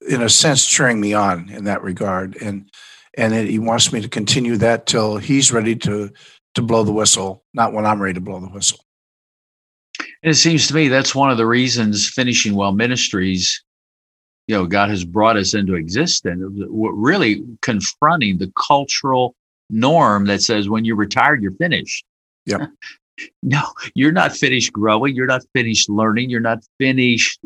in 0.07 0.21
a 0.21 0.29
sense 0.29 0.65
cheering 0.65 0.99
me 0.99 1.13
on 1.13 1.49
in 1.49 1.65
that 1.65 1.83
regard. 1.83 2.35
And 2.41 2.69
and 3.17 3.33
it, 3.33 3.47
He 3.47 3.59
wants 3.59 3.93
me 3.93 4.01
to 4.01 4.09
continue 4.09 4.57
that 4.57 4.85
till 4.85 5.17
He's 5.17 5.51
ready 5.51 5.75
to 5.77 6.11
to 6.55 6.61
blow 6.61 6.83
the 6.83 6.91
whistle, 6.91 7.43
not 7.53 7.73
when 7.73 7.85
I'm 7.85 8.01
ready 8.01 8.15
to 8.15 8.21
blow 8.21 8.39
the 8.39 8.47
whistle. 8.47 8.79
And 9.99 10.31
it 10.31 10.35
seems 10.35 10.67
to 10.67 10.73
me 10.73 10.87
that's 10.87 11.13
one 11.13 11.29
of 11.29 11.37
the 11.37 11.45
reasons 11.45 12.09
finishing 12.09 12.55
well 12.55 12.71
ministries, 12.71 13.63
you 14.47 14.55
know, 14.55 14.65
God 14.65 14.89
has 14.89 15.05
brought 15.05 15.37
us 15.37 15.53
into 15.53 15.75
existence. 15.75 16.41
Really 16.69 17.43
confronting 17.61 18.37
the 18.37 18.51
cultural 18.67 19.35
norm 19.69 20.25
that 20.25 20.41
says 20.41 20.69
when 20.69 20.85
you're 20.85 20.95
retired, 20.95 21.41
you're 21.41 21.51
finished. 21.53 22.05
Yeah. 22.45 22.67
no, 23.43 23.61
you're 23.93 24.11
not 24.11 24.35
finished 24.35 24.73
growing. 24.73 25.15
You're 25.15 25.25
not 25.25 25.43
finished 25.53 25.89
learning. 25.89 26.29
You're 26.29 26.41
not 26.41 26.63
finished 26.79 27.39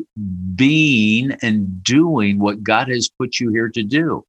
being 0.54 1.32
and 1.42 1.82
doing 1.82 2.38
what 2.38 2.62
God 2.62 2.88
has 2.88 3.08
put 3.08 3.38
you 3.38 3.50
here 3.50 3.68
to 3.68 3.82
do. 3.82 4.24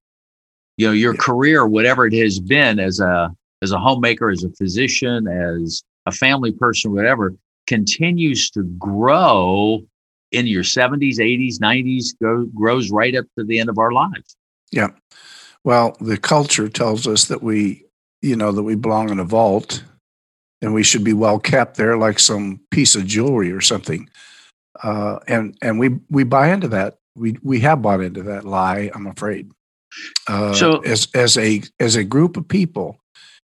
You 0.78 0.88
know, 0.88 0.94
your 0.94 1.14
yeah. 1.14 1.22
career, 1.22 1.68
whatever 1.68 2.06
it 2.06 2.14
has 2.14 2.40
been 2.40 2.80
as 2.80 3.00
a 3.00 3.36
as 3.62 3.72
a 3.72 3.80
homemaker, 3.80 4.30
as 4.30 4.44
a 4.44 4.50
physician, 4.52 5.28
as 5.28 5.84
a 6.06 6.12
family 6.12 6.52
person, 6.52 6.94
whatever, 6.94 7.36
continues 7.68 8.50
to 8.52 8.64
grow 8.64 9.84
in 10.32 10.48
your 10.48 10.64
70s, 10.64 11.18
80s, 11.18 11.60
90s, 11.60 12.08
go, 12.22 12.46
grows 12.56 12.90
right 12.90 13.16
up 13.16 13.26
to 13.38 13.44
the 13.44 13.60
end 13.60 13.70
of 13.70 13.78
our 13.78 13.92
lives. 13.92 14.36
Yeah. 14.72 14.90
Well, 15.64 15.96
the 16.00 16.18
culture 16.18 16.70
tells 16.70 17.06
us 17.06 17.26
that 17.26 17.44
we, 17.44 17.86
you 18.22 18.36
know, 18.36 18.52
that 18.52 18.64
we 18.64 18.76
belong 18.76 19.10
in 19.10 19.20
a 19.20 19.26
vault 19.26 19.84
and 20.62 20.74
we 20.74 20.84
should 20.84 21.04
be 21.04 21.14
well 21.14 21.40
kept 21.40 21.78
there 21.78 21.98
like 21.98 22.20
some 22.20 22.62
piece 22.72 22.96
of 22.96 23.06
jewelry 23.06 23.52
or 23.52 23.62
something. 23.62 24.10
Uh, 24.82 25.20
and 25.28 25.56
and 25.62 25.80
we 25.80 26.00
we 26.10 26.24
buy 26.24 26.52
into 26.52 26.68
that. 26.70 26.98
We 27.16 27.38
we 27.44 27.60
have 27.60 27.82
bought 27.82 28.02
into 28.02 28.24
that 28.24 28.46
lie. 28.46 28.90
I'm 28.96 29.08
afraid. 29.08 29.52
Uh, 30.28 30.54
so 30.54 30.80
as 30.80 31.08
as 31.14 31.38
a 31.38 31.62
as 31.80 31.96
a 31.96 32.04
group 32.04 32.38
of 32.38 32.48
people, 32.48 33.01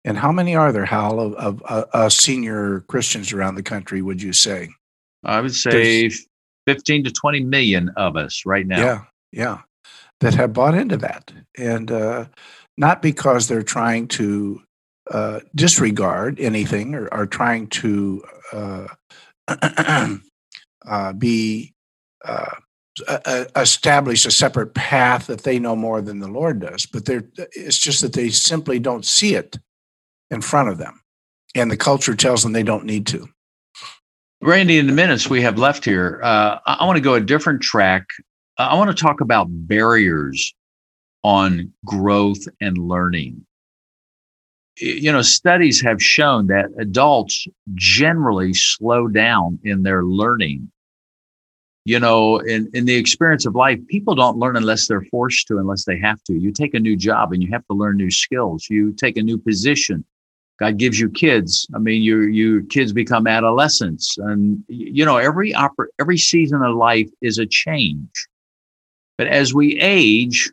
and 0.03 0.17
how 0.17 0.31
many 0.31 0.55
are 0.55 0.72
there, 0.72 0.86
Hal, 0.86 1.20
of, 1.20 1.34
of 1.36 1.63
uh, 1.65 1.86
uh, 1.93 2.10
senior 2.10 2.81
Christians 2.88 3.31
around 3.34 3.55
the 3.55 3.63
country, 3.63 4.01
would 4.01 4.22
you 4.22 4.34
say? 4.34 4.70
I 5.24 5.41
would 5.41 5.53
say 5.53 6.01
There's, 6.01 6.27
15 6.67 7.03
to 7.05 7.12
20 7.12 7.41
million 7.41 7.89
of 7.98 8.15
us 8.15 8.43
right 8.46 8.65
now. 8.65 8.79
Yeah, 8.79 9.03
yeah, 9.31 9.62
that 10.20 10.34
have 10.34 10.53
bought 10.53 10.75
into 10.75 10.98
that. 10.98 11.31
And 11.58 11.91
uh, 11.91 12.25
not 12.77 13.01
because 13.01 13.48
they're 13.48 13.62
trying 13.62 14.08
to 14.10 14.62
uh, 15.12 15.41
disregard 15.53 16.39
anything 16.39 16.96
or 16.96 17.12
are 17.13 17.27
trying 17.27 17.67
to 17.67 18.24
uh, 18.53 18.88
uh, 20.88 21.13
be 21.13 21.74
establish 23.55 24.25
a 24.25 24.31
separate 24.31 24.74
path 24.74 25.27
that 25.27 25.43
they 25.43 25.60
know 25.60 25.75
more 25.75 26.01
than 26.01 26.20
the 26.20 26.27
Lord 26.27 26.60
does, 26.60 26.86
but 26.86 27.05
they're, 27.05 27.24
it's 27.53 27.77
just 27.77 28.01
that 28.01 28.13
they 28.13 28.29
simply 28.29 28.79
don't 28.79 29.05
see 29.05 29.36
it 29.36 29.58
in 30.32 30.42
front 30.42 30.70
of 30.70 30.78
them. 30.78 31.00
And 31.54 31.70
the 31.70 31.78
culture 31.78 32.16
tells 32.16 32.42
them 32.42 32.54
they 32.54 32.64
don't 32.64 32.86
need 32.86 33.06
to. 33.08 33.28
Randy, 34.42 34.80
in 34.80 34.88
the 34.88 34.94
minutes 34.94 35.30
we 35.30 35.42
have 35.44 35.60
left 35.60 35.86
here, 35.86 36.20
uh, 36.24 36.58
I 36.66 36.86
want 36.86 36.98
to 36.98 37.02
go 37.02 37.14
a 37.14 37.22
different 37.22 37.62
track. 37.62 38.08
I 38.58 38.76
want 38.76 38.96
to 38.96 39.04
talk 39.04 39.22
about 39.22 39.48
barriers 39.50 40.54
on 41.24 41.72
growth 41.86 42.48
and 42.60 42.78
learning. 42.78 43.46
You 44.78 45.12
know, 45.12 45.22
studies 45.22 45.80
have 45.82 46.02
shown 46.02 46.48
that 46.48 46.70
adults 46.80 47.46
generally 47.76 48.54
slow 48.54 49.08
down 49.08 49.60
in 49.64 49.84
their 49.84 50.04
learning. 50.04 50.72
You 51.84 52.00
know, 52.00 52.38
in, 52.38 52.70
in 52.74 52.86
the 52.86 52.96
experience 52.96 53.46
of 53.46 53.56
life, 53.56 53.80
people 53.88 54.16
don't 54.16 54.38
learn 54.38 54.56
unless 54.56 54.88
they're 54.88 55.06
forced 55.12 55.48
to, 55.48 55.58
unless 55.58 55.86
they 55.86 56.00
have 56.00 56.24
to. 56.24 56.34
You 56.34 56.52
take 56.52 56.74
a 56.74 56.80
new 56.80 56.96
job 56.96 57.34
and 57.34 57.44
you 57.44 57.50
have 57.52 57.66
to 57.68 57.76
learn 57.76 57.98
new 57.98 58.12
skills. 58.12 58.68
You 58.70 58.94
take 58.94 59.18
a 59.18 59.24
new 59.24 59.38
position 59.38 60.04
God 60.62 60.77
gives 60.77 61.00
you 61.00 61.10
kids. 61.10 61.68
I 61.75 61.80
mean, 61.80 62.03
your 62.03 62.30
your 62.30 62.62
kids 62.63 62.94
become 62.94 63.27
adolescents, 63.27 64.18
and 64.18 64.63
you 64.68 65.03
know 65.03 65.18
every 65.18 65.53
oper- 65.53 65.88
every 66.00 66.18
season 66.18 66.62
of 66.62 66.75
life 66.75 67.10
is 67.22 67.38
a 67.38 67.46
change. 67.46 68.27
But 69.18 69.27
as 69.27 69.53
we 69.53 69.80
age, 69.80 70.50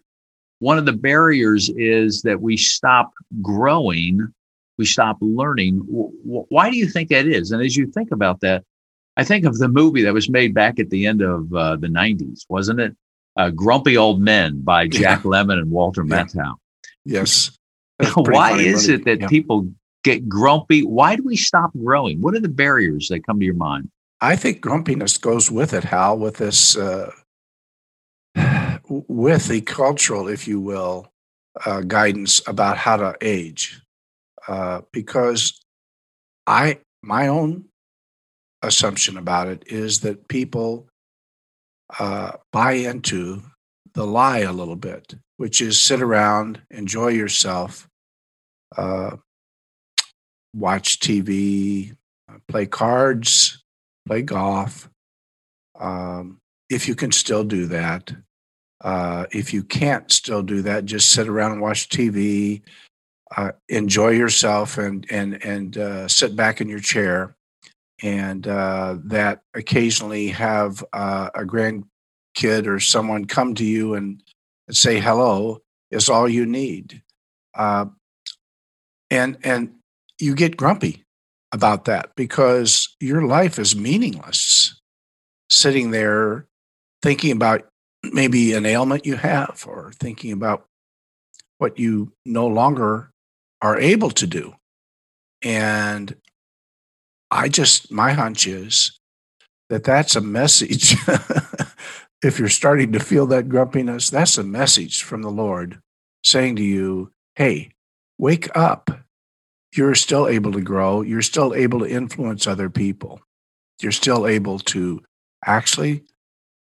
one 0.58 0.78
of 0.78 0.86
the 0.86 0.92
barriers 0.92 1.70
is 1.76 2.22
that 2.22 2.40
we 2.40 2.56
stop 2.56 3.12
growing 3.40 4.32
we 4.78 4.86
stop 4.86 5.18
learning. 5.20 5.80
Why 5.80 6.70
do 6.70 6.76
you 6.76 6.88
think 6.88 7.10
that 7.10 7.26
is? 7.26 7.50
And 7.50 7.62
as 7.62 7.76
you 7.76 7.88
think 7.88 8.12
about 8.12 8.40
that, 8.40 8.64
I 9.16 9.24
think 9.24 9.44
of 9.44 9.58
the 9.58 9.68
movie 9.68 10.02
that 10.02 10.14
was 10.14 10.30
made 10.30 10.54
back 10.54 10.78
at 10.78 10.90
the 10.90 11.06
end 11.06 11.20
of 11.20 11.52
uh, 11.52 11.76
the 11.76 11.88
90s, 11.88 12.46
wasn't 12.48 12.80
it? 12.80 12.96
Uh, 13.36 13.50
Grumpy 13.50 13.96
Old 13.96 14.20
Men 14.20 14.60
by 14.60 14.86
Jack 14.86 15.24
yeah. 15.24 15.30
Lemmon 15.30 15.58
and 15.58 15.70
Walter 15.70 16.04
yeah. 16.06 16.24
Matthau. 16.24 16.54
Yes. 17.04 17.50
Why 18.14 18.58
is 18.58 18.88
it 18.88 19.04
that 19.04 19.20
yeah. 19.20 19.26
people 19.26 19.68
get 20.08 20.28
grumpy? 20.28 20.82
Why 20.82 21.16
do 21.16 21.22
we 21.22 21.36
stop 21.36 21.70
growing? 21.76 22.20
What 22.20 22.34
are 22.34 22.40
the 22.40 22.48
barriers 22.48 23.08
that 23.08 23.26
come 23.26 23.38
to 23.40 23.44
your 23.44 23.54
mind? 23.54 23.90
I 24.20 24.36
think 24.36 24.60
grumpiness 24.60 25.18
goes 25.18 25.50
with 25.50 25.72
it, 25.74 25.84
Hal, 25.84 26.18
with 26.18 26.38
this, 26.38 26.76
uh, 26.76 27.10
with 28.88 29.48
the 29.48 29.60
cultural, 29.60 30.28
if 30.28 30.48
you 30.48 30.60
will, 30.60 31.12
uh, 31.64 31.82
guidance 31.82 32.40
about 32.46 32.78
how 32.78 32.96
to 32.96 33.16
age. 33.20 33.80
Uh, 34.46 34.80
because 34.92 35.60
I, 36.46 36.78
my 37.02 37.28
own 37.28 37.66
assumption 38.62 39.18
about 39.18 39.48
it 39.48 39.64
is 39.66 40.00
that 40.00 40.26
people 40.28 40.88
uh, 41.98 42.32
buy 42.50 42.72
into 42.72 43.42
the 43.92 44.06
lie 44.06 44.40
a 44.40 44.52
little 44.52 44.76
bit, 44.76 45.14
which 45.36 45.60
is 45.60 45.78
sit 45.78 46.00
around, 46.00 46.62
enjoy 46.70 47.08
yourself, 47.08 47.88
uh, 48.76 49.16
watch 50.58 51.00
TV, 51.00 51.96
play 52.48 52.66
cards, 52.66 53.62
play 54.06 54.22
golf. 54.22 54.88
Um, 55.78 56.40
if 56.68 56.88
you 56.88 56.94
can 56.94 57.12
still 57.12 57.44
do 57.44 57.66
that. 57.66 58.12
Uh, 58.80 59.26
if 59.32 59.52
you 59.52 59.62
can't 59.62 60.10
still 60.12 60.42
do 60.42 60.62
that, 60.62 60.84
just 60.84 61.10
sit 61.12 61.28
around 61.28 61.52
and 61.52 61.60
watch 61.60 61.88
TV, 61.88 62.62
uh, 63.36 63.50
enjoy 63.68 64.10
yourself, 64.10 64.78
and 64.78 65.04
and 65.10 65.44
and 65.44 65.76
uh, 65.76 66.06
sit 66.06 66.36
back 66.36 66.60
in 66.60 66.68
your 66.68 66.78
chair, 66.78 67.36
and 68.02 68.46
uh, 68.46 68.96
that 69.04 69.42
occasionally 69.54 70.28
have 70.28 70.84
uh, 70.92 71.28
a 71.34 71.44
grandkid 71.44 72.66
or 72.66 72.78
someone 72.78 73.24
come 73.24 73.54
to 73.56 73.64
you 73.64 73.94
and 73.94 74.22
say 74.70 75.00
hello 75.00 75.60
is 75.90 76.08
all 76.08 76.28
you 76.28 76.46
need, 76.46 77.02
uh, 77.54 77.86
and 79.10 79.38
and 79.42 79.74
you 80.18 80.34
get 80.34 80.56
grumpy 80.56 81.04
about 81.52 81.86
that 81.86 82.10
because 82.16 82.94
your 83.00 83.22
life 83.22 83.58
is 83.58 83.74
meaningless 83.74 84.80
sitting 85.50 85.90
there 85.90 86.46
thinking 87.02 87.32
about 87.32 87.66
maybe 88.02 88.52
an 88.52 88.66
ailment 88.66 89.06
you 89.06 89.16
have 89.16 89.64
or 89.66 89.92
thinking 89.98 90.32
about 90.32 90.66
what 91.58 91.78
you 91.78 92.12
no 92.24 92.46
longer 92.46 93.10
are 93.60 93.78
able 93.78 94.10
to 94.10 94.26
do. 94.26 94.54
And 95.42 96.14
I 97.30 97.48
just, 97.48 97.90
my 97.90 98.12
hunch 98.12 98.46
is 98.46 98.98
that 99.68 99.84
that's 99.84 100.16
a 100.16 100.20
message. 100.20 100.96
if 102.22 102.38
you're 102.38 102.48
starting 102.48 102.92
to 102.92 103.00
feel 103.00 103.26
that 103.26 103.48
grumpiness, 103.48 104.10
that's 104.10 104.38
a 104.38 104.44
message 104.44 105.02
from 105.02 105.22
the 105.22 105.30
Lord 105.30 105.80
saying 106.24 106.56
to 106.56 106.62
you, 106.62 107.12
hey, 107.36 107.70
wake 108.18 108.48
up 108.56 108.90
you're 109.74 109.94
still 109.94 110.28
able 110.28 110.52
to 110.52 110.60
grow. 110.60 111.02
You're 111.02 111.22
still 111.22 111.54
able 111.54 111.80
to 111.80 111.90
influence 111.90 112.46
other 112.46 112.70
people. 112.70 113.20
You're 113.80 113.92
still 113.92 114.26
able 114.26 114.58
to 114.60 115.02
actually 115.44 116.04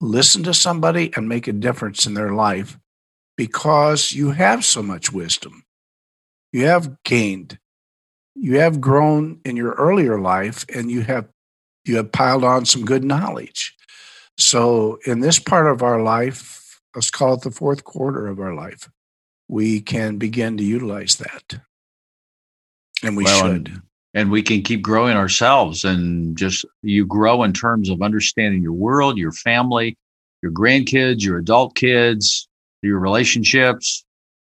listen 0.01 0.44
to 0.44 0.54
somebody 0.54 1.12
and 1.16 1.30
make 1.30 1.48
a 1.48 1.54
difference 1.54 2.06
in 2.06 2.13
their 2.13 2.34
life 2.34 2.77
because 3.36 4.12
you 4.12 4.32
have 4.32 4.66
so 4.66 4.82
much 4.82 5.12
wisdom. 5.12 5.63
You 6.51 6.66
have 6.66 7.03
gained, 7.03 7.60
you 8.36 8.60
have 8.60 8.81
grown 8.81 9.40
in 9.46 9.55
your 9.55 9.74
earlier 9.74 10.20
life, 10.20 10.66
and 10.74 10.90
you 10.90 11.01
have 11.01 11.27
you 11.86 11.98
have 11.98 12.12
piled 12.12 12.44
on 12.44 12.66
some 12.66 12.83
good 12.83 13.03
knowledge. 13.03 13.75
So 14.38 15.00
in 15.05 15.22
this 15.22 15.40
part 15.40 15.68
of 15.68 15.81
our 15.81 16.01
life, 16.01 16.81
let's 16.96 17.10
call 17.10 17.36
it 17.36 17.42
the 17.42 17.51
fourth 17.51 17.83
quarter 17.83 18.27
of 18.27 18.40
our 18.40 18.53
life, 18.53 18.90
we 19.48 19.81
can 19.81 20.18
begin 20.18 20.57
to 20.57 20.64
utilize 20.64 21.16
that. 21.16 21.62
And 23.03 23.16
we 23.16 23.24
well, 23.24 23.42
should. 23.42 23.68
And, 23.68 23.81
and 24.14 24.31
we 24.31 24.42
can 24.42 24.62
keep 24.62 24.81
growing 24.81 25.16
ourselves 25.16 25.86
and 25.86 26.36
just 26.38 26.66
you 26.81 27.05
grow 27.05 27.44
in 27.44 27.53
terms 27.53 27.90
of 27.90 28.01
understanding 28.01 28.62
your 28.62 28.74
world, 28.74 29.18
your 29.18 29.31
family, 29.31 29.98
your 30.42 30.51
grandkids, 30.51 31.24
your 31.24 31.38
adult 31.38 31.75
kids, 31.75 32.48
your 32.81 33.00
relationships, 33.00 34.05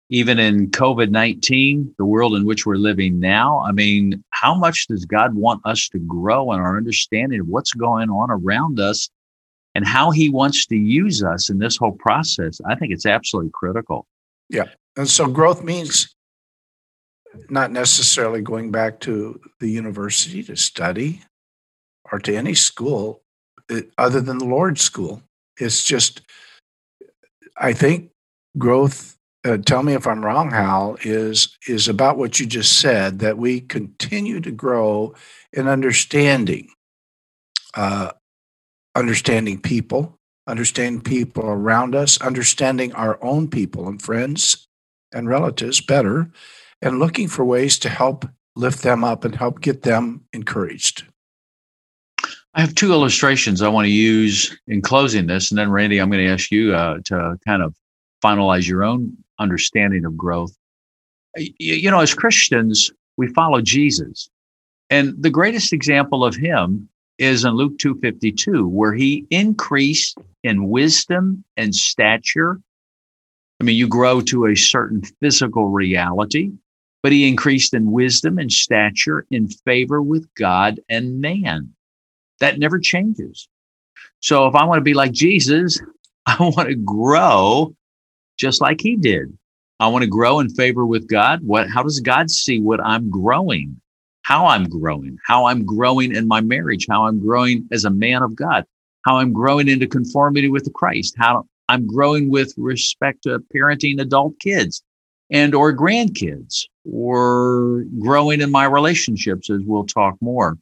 even 0.09 0.37
in 0.37 0.69
COVID 0.69 1.09
19, 1.09 1.95
the 1.97 2.05
world 2.05 2.35
in 2.35 2.45
which 2.45 2.65
we're 2.65 2.75
living 2.75 3.19
now. 3.19 3.59
I 3.61 3.71
mean, 3.71 4.23
how 4.29 4.53
much 4.53 4.87
does 4.87 5.05
God 5.05 5.33
want 5.33 5.61
us 5.65 5.89
to 5.89 5.99
grow 5.99 6.51
in 6.51 6.59
our 6.59 6.77
understanding 6.77 7.39
of 7.39 7.47
what's 7.47 7.73
going 7.73 8.09
on 8.09 8.29
around 8.29 8.79
us 8.79 9.09
and 9.73 9.85
how 9.85 10.11
He 10.11 10.29
wants 10.29 10.65
to 10.67 10.75
use 10.75 11.23
us 11.23 11.49
in 11.49 11.57
this 11.57 11.75
whole 11.75 11.93
process? 11.93 12.61
I 12.67 12.75
think 12.75 12.91
it's 12.91 13.05
absolutely 13.05 13.51
critical. 13.53 14.05
Yeah. 14.49 14.65
And 14.95 15.09
so 15.09 15.27
growth 15.27 15.63
means 15.63 16.14
not 17.49 17.71
necessarily 17.71 18.41
going 18.41 18.71
back 18.71 18.99
to 19.01 19.39
the 19.59 19.69
university 19.69 20.43
to 20.43 20.55
study 20.55 21.21
or 22.11 22.19
to 22.19 22.35
any 22.35 22.53
school 22.53 23.21
eh, 23.69 23.81
other 23.97 24.21
than 24.21 24.37
the 24.37 24.45
Lord's 24.45 24.81
school. 24.81 25.21
It's 25.57 25.83
just, 25.83 26.21
I 27.57 27.73
think 27.73 28.11
growth, 28.57 29.17
uh, 29.45 29.57
tell 29.57 29.83
me 29.83 29.93
if 29.93 30.07
I'm 30.07 30.23
wrong, 30.23 30.51
Hal, 30.51 30.97
is, 31.01 31.57
is 31.67 31.87
about 31.87 32.17
what 32.17 32.39
you 32.39 32.45
just 32.45 32.79
said 32.79 33.19
that 33.19 33.37
we 33.37 33.61
continue 33.61 34.39
to 34.41 34.51
grow 34.51 35.13
in 35.53 35.67
understanding, 35.67 36.69
uh, 37.75 38.11
understanding 38.95 39.59
people, 39.59 40.17
understanding 40.47 41.01
people 41.01 41.45
around 41.45 41.95
us, 41.95 42.19
understanding 42.21 42.93
our 42.93 43.23
own 43.23 43.47
people 43.47 43.87
and 43.87 44.01
friends 44.01 44.67
and 45.13 45.29
relatives 45.29 45.81
better 45.81 46.31
and 46.81 46.99
looking 46.99 47.27
for 47.27 47.43
ways 47.43 47.79
to 47.79 47.89
help 47.89 48.27
lift 48.55 48.83
them 48.83 49.03
up 49.03 49.25
and 49.25 49.35
help 49.35 49.61
get 49.61 49.83
them 49.83 50.23
encouraged. 50.33 51.05
I 52.53 52.61
have 52.61 52.73
two 52.73 52.93
illustrations 52.93 53.61
I 53.61 53.67
want 53.67 53.85
to 53.85 53.91
use 53.91 54.57
in 54.67 54.81
closing 54.81 55.27
this. 55.27 55.51
And 55.51 55.57
then, 55.57 55.71
Randy, 55.71 55.99
I'm 55.99 56.09
going 56.09 56.25
to 56.25 56.31
ask 56.31 56.51
you 56.51 56.73
uh, 56.73 56.99
to 57.05 57.37
kind 57.45 57.61
of 57.61 57.75
finalize 58.23 58.67
your 58.67 58.83
own 58.83 59.15
understanding 59.39 60.05
of 60.05 60.15
growth. 60.15 60.55
You, 61.35 61.75
you 61.75 61.91
know, 61.91 61.99
as 61.99 62.13
Christians, 62.13 62.91
we 63.17 63.27
follow 63.27 63.61
Jesus. 63.61 64.29
And 64.89 65.13
the 65.21 65.29
greatest 65.29 65.73
example 65.73 66.23
of 66.23 66.35
him 66.35 66.87
is 67.17 67.43
in 67.43 67.53
Luke 67.53 67.77
2:52 67.77 68.67
where 68.67 68.93
he 68.93 69.25
increased 69.29 70.17
in 70.43 70.69
wisdom 70.69 71.43
and 71.57 71.73
stature. 71.73 72.59
I 73.59 73.63
mean, 73.63 73.75
you 73.75 73.87
grow 73.87 74.21
to 74.21 74.45
a 74.47 74.55
certain 74.55 75.01
physical 75.21 75.69
reality, 75.69 76.51
but 77.05 77.11
he 77.11 77.27
increased 77.27 77.75
in 77.75 77.91
wisdom 77.91 78.39
and 78.39 78.51
stature 78.51 79.27
in 79.29 79.47
favor 79.47 80.01
with 80.01 80.27
God 80.33 80.79
and 80.89 81.21
man. 81.21 81.71
That 82.39 82.57
never 82.57 82.79
changes. 82.79 83.47
So 84.21 84.47
if 84.47 84.55
I 84.55 84.65
want 84.65 84.79
to 84.79 84.83
be 84.83 84.95
like 84.95 85.11
Jesus, 85.11 85.79
I 86.25 86.35
want 86.39 86.67
to 86.67 86.73
grow 86.73 87.75
just 88.39 88.59
like 88.59 88.81
he 88.81 88.95
did. 88.95 89.37
I 89.79 89.87
want 89.89 90.01
to 90.01 90.09
grow 90.09 90.39
in 90.39 90.49
favor 90.49 90.83
with 90.83 91.07
God. 91.07 91.41
What 91.43 91.69
how 91.69 91.83
does 91.83 91.99
God 91.99 92.31
see 92.31 92.59
what 92.59 92.83
I'm 92.83 93.11
growing? 93.11 93.79
How 94.23 94.47
I'm 94.47 94.67
growing, 94.67 95.19
how 95.27 95.45
I'm 95.45 95.63
growing 95.63 96.15
in 96.15 96.27
my 96.27 96.41
marriage, 96.41 96.87
how 96.89 97.05
I'm 97.05 97.19
growing 97.19 97.67
as 97.71 97.85
a 97.85 97.91
man 97.91 98.23
of 98.23 98.35
God, 98.35 98.65
how 99.03 99.17
I'm 99.17 99.31
growing 99.31 99.67
into 99.67 99.85
conformity 99.85 100.49
with 100.49 100.73
Christ, 100.73 101.13
how 101.19 101.45
I'm 101.69 101.85
growing 101.85 102.31
with 102.31 102.55
respect 102.57 103.21
to 103.25 103.43
parenting 103.55 104.01
adult 104.01 104.39
kids 104.39 104.81
and 105.29 105.53
or 105.53 105.71
grandkids 105.71 106.65
or 106.89 107.83
growing 107.99 108.41
in 108.41 108.51
my 108.51 108.65
relationships, 108.65 109.49
as 109.49 109.61
we'll 109.65 109.85
talk 109.85 110.15
more. 110.21 110.57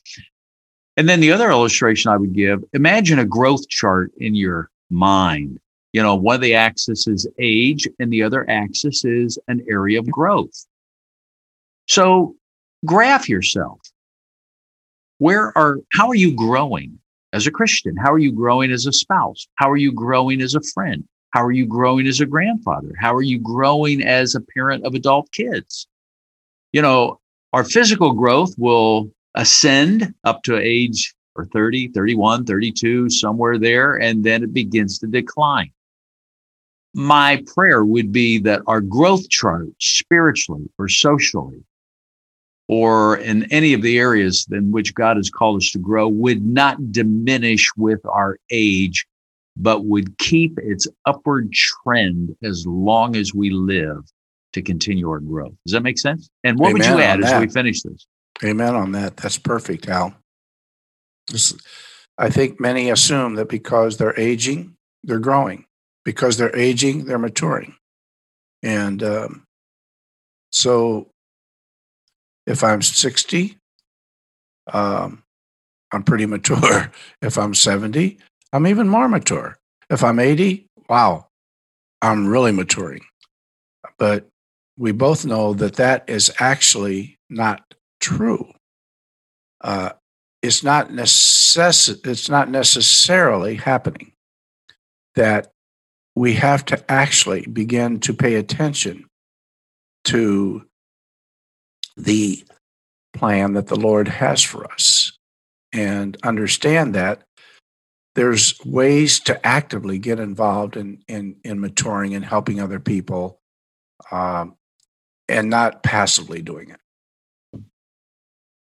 And 0.96 1.10
then 1.10 1.20
the 1.20 1.32
other 1.32 1.50
illustration 1.50 2.12
I 2.12 2.18
would 2.18 2.34
give 2.34 2.64
imagine 2.74 3.20
a 3.20 3.26
growth 3.26 3.68
chart 3.68 4.12
in 4.18 4.36
your 4.36 4.70
mind. 4.90 5.60
You 5.92 6.02
know, 6.02 6.16
one 6.16 6.36
of 6.36 6.42
the 6.42 6.56
axes 6.56 7.08
is 7.08 7.28
age, 7.40 7.88
and 8.00 8.12
the 8.12 8.24
other 8.24 8.50
axis 8.50 9.06
is 9.06 9.38
an 9.48 9.64
area 9.70 10.00
of 10.00 10.10
growth. 10.10 10.66
So 11.88 12.36
graph 12.86 13.30
yourself. 13.30 13.80
Where 15.20 15.56
are, 15.58 15.78
how 15.92 16.08
are 16.10 16.16
you 16.16 16.36
growing 16.36 17.00
as 17.32 17.48
a 17.48 17.52
Christian? 17.52 17.96
How 17.96 18.12
are 18.12 18.20
you 18.20 18.32
growing 18.32 18.72
as 18.72 18.86
a 18.86 18.92
spouse? 18.92 19.48
How 19.56 19.70
are 19.70 19.78
you 19.78 19.92
growing 19.92 20.42
as 20.42 20.56
a 20.56 20.62
friend? 20.62 21.08
How 21.32 21.44
are 21.44 21.52
you 21.52 21.66
growing 21.66 22.08
as 22.08 22.22
a 22.22 22.26
grandfather? 22.26 22.92
How 23.00 23.14
are 23.16 23.22
you 23.22 23.40
growing 23.40 24.04
as 24.04 24.36
a 24.36 24.42
parent 24.42 24.86
of 24.86 24.94
adult 24.94 25.32
kids? 25.32 25.88
You 26.74 26.82
know, 26.82 27.20
our 27.54 27.64
physical 27.64 28.12
growth 28.14 28.54
will 28.58 29.12
ascend 29.36 30.14
up 30.24 30.44
to 30.44 30.58
age 30.58 31.14
or 31.36 31.46
30, 31.46 31.90
31, 31.90 32.46
32, 32.46 33.10
somewhere 33.10 33.58
there, 33.58 33.96
and 33.96 34.24
then 34.24 34.44
it 34.44 34.54
begins 34.54 35.00
to 35.00 35.08
decline. 35.08 35.72
My 36.96 37.44
prayer 37.56 37.86
would 37.86 38.12
be 38.12 38.40
that 38.40 38.62
our 38.68 38.82
growth 38.82 39.30
chart 39.30 39.68
spiritually 39.80 40.70
or 40.78 40.90
socially 40.90 41.64
or 42.68 43.18
in 43.18 43.52
any 43.52 43.74
of 43.74 43.82
the 43.82 43.98
areas 43.98 44.48
in 44.52 44.72
which 44.72 44.94
God 44.94 45.18
has 45.18 45.30
called 45.30 45.58
us 45.58 45.72
to 45.72 45.80
grow 45.80 46.08
would 46.08 46.46
not 46.46 46.92
diminish 46.92 47.70
with 47.76 48.00
our 48.06 48.38
age, 48.52 49.06
but 49.58 49.86
would 49.86 50.18
keep 50.18 50.58
its 50.60 50.88
upward 51.06 51.52
trend 51.52 52.36
as 52.44 52.66
long 52.66 53.16
as 53.16 53.34
we 53.34 53.50
live 53.50 54.04
to 54.54 54.62
continue 54.62 55.10
our 55.10 55.20
growth. 55.20 55.54
Does 55.66 55.74
that 55.74 55.84
make 55.84 56.00
sense? 56.00 56.30
And 56.44 56.58
what 56.58 56.74
would 56.74 56.86
you 56.86 57.00
add 57.00 57.24
as 57.24 57.32
that. 57.32 57.42
we 57.42 57.48
finish 57.48 57.82
this? 57.82 58.08
Amen 58.44 58.76
on 58.76 58.92
that. 58.94 59.18
That's 59.18 59.38
perfect, 59.38 59.86
Hal. 59.86 60.16
This- 61.30 61.56
I 62.18 62.30
think 62.30 62.60
many 62.60 62.90
assume 62.92 63.36
that 63.36 63.50
because 63.50 63.98
they're 63.98 64.20
aging, 64.20 64.76
they're 65.04 65.20
growing. 65.20 65.66
Because 66.06 66.38
they're 66.38 66.56
aging, 66.56 67.06
they're 67.06 67.18
maturing. 67.18 67.76
And 68.62 69.02
um, 69.02 69.44
so 70.52 71.10
if 72.46 72.64
I'm 72.64 72.82
60, 72.82 73.58
um, 74.72 75.24
I'm 75.92 76.04
pretty 76.04 76.26
mature. 76.28 76.92
If 77.22 77.38
I'm 77.38 77.54
70, 77.54 78.20
I'm 78.52 78.68
even 78.68 78.88
more 78.88 79.08
mature. 79.08 79.58
If 79.90 80.04
I'm 80.04 80.20
80, 80.20 80.68
wow, 80.90 81.28
I'm 82.02 82.28
really 82.28 82.52
maturing. 82.52 83.02
But 83.98 84.28
we 84.78 84.92
both 84.92 85.26
know 85.26 85.54
that 85.54 85.76
that 85.76 86.10
is 86.10 86.32
actually 86.40 87.20
not 87.30 87.74
true. 88.00 88.52
Uh, 89.62 89.92
it's 90.42 90.64
not 90.64 90.90
necess- 90.90 92.06
It's 92.06 92.30
not 92.30 92.50
necessarily 92.50 93.56
happening. 93.56 94.14
That 95.16 95.52
we 96.16 96.34
have 96.34 96.66
to 96.66 96.92
actually 96.92 97.46
begin 97.46 98.00
to 98.02 98.14
pay 98.14 98.36
attention 98.36 99.06
to 100.06 100.68
the 101.96 102.44
plan 103.14 103.54
that 103.54 103.68
the 103.68 103.76
Lord 103.76 104.08
has 104.08 104.42
for 104.42 104.70
us, 104.72 105.18
and 105.72 106.18
understand 106.24 106.96
that 106.96 107.24
there's 108.16 108.60
ways 108.66 109.20
to 109.22 109.46
actively 109.46 109.98
get 110.00 110.20
involved 110.20 110.76
in 110.78 111.04
in, 111.08 111.38
in 111.44 111.60
maturing 111.60 112.16
and 112.16 112.26
helping 112.26 112.60
other 112.60 112.80
people, 112.80 113.40
um, 114.12 114.56
and 115.28 115.50
not 115.50 115.84
passively 115.84 116.42
doing 116.42 116.70
it. 116.70 116.80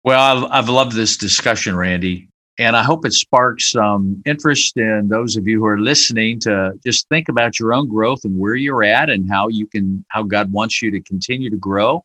Well, 0.04 0.20
I've, 0.20 0.50
I've 0.50 0.68
loved 0.68 0.92
this 0.92 1.16
discussion, 1.16 1.76
Randy, 1.76 2.28
and 2.58 2.76
I 2.76 2.82
hope 2.82 3.06
it 3.06 3.12
sparks 3.12 3.70
some 3.70 4.20
interest 4.26 4.76
in 4.76 5.08
those 5.08 5.36
of 5.36 5.46
you 5.46 5.60
who 5.60 5.66
are 5.66 5.78
listening 5.78 6.40
to 6.40 6.72
just 6.84 7.08
think 7.08 7.28
about 7.28 7.58
your 7.58 7.72
own 7.72 7.88
growth 7.88 8.24
and 8.24 8.38
where 8.38 8.54
you're 8.54 8.82
at 8.82 9.08
and 9.08 9.30
how 9.30 9.48
you 9.48 9.66
can, 9.66 10.04
how 10.08 10.22
God 10.22 10.52
wants 10.52 10.82
you 10.82 10.90
to 10.90 11.00
continue 11.00 11.50
to 11.50 11.56
grow. 11.56 12.04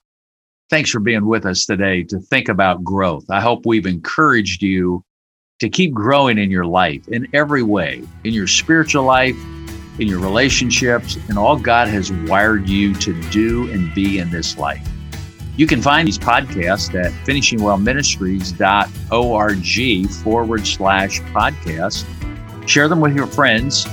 Thanks 0.69 0.91
for 0.91 0.99
being 0.99 1.25
with 1.25 1.45
us 1.45 1.65
today 1.65 2.03
to 2.03 2.19
think 2.19 2.49
about 2.49 2.83
growth. 2.83 3.25
I 3.29 3.41
hope 3.41 3.65
we've 3.65 3.85
encouraged 3.85 4.61
you 4.61 5.03
to 5.59 5.69
keep 5.69 5.93
growing 5.93 6.37
in 6.37 6.51
your 6.51 6.65
life 6.65 7.07
in 7.07 7.27
every 7.33 7.63
way, 7.63 8.03
in 8.23 8.33
your 8.33 8.47
spiritual 8.47 9.03
life, 9.03 9.35
in 9.99 10.07
your 10.07 10.19
relationships, 10.19 11.17
and 11.29 11.37
all 11.37 11.57
God 11.57 11.87
has 11.87 12.11
wired 12.11 12.69
you 12.69 12.93
to 12.95 13.19
do 13.29 13.71
and 13.71 13.93
be 13.93 14.19
in 14.19 14.29
this 14.29 14.57
life. 14.57 14.87
You 15.57 15.65
can 15.65 15.81
find 15.81 16.07
these 16.07 16.19
podcasts 16.19 16.93
at 16.93 17.11
finishingwellministries.org 17.25 20.09
forward 20.11 20.67
slash 20.67 21.19
podcast. 21.21 22.69
Share 22.69 22.87
them 22.87 22.99
with 22.99 23.15
your 23.15 23.27
friends 23.27 23.87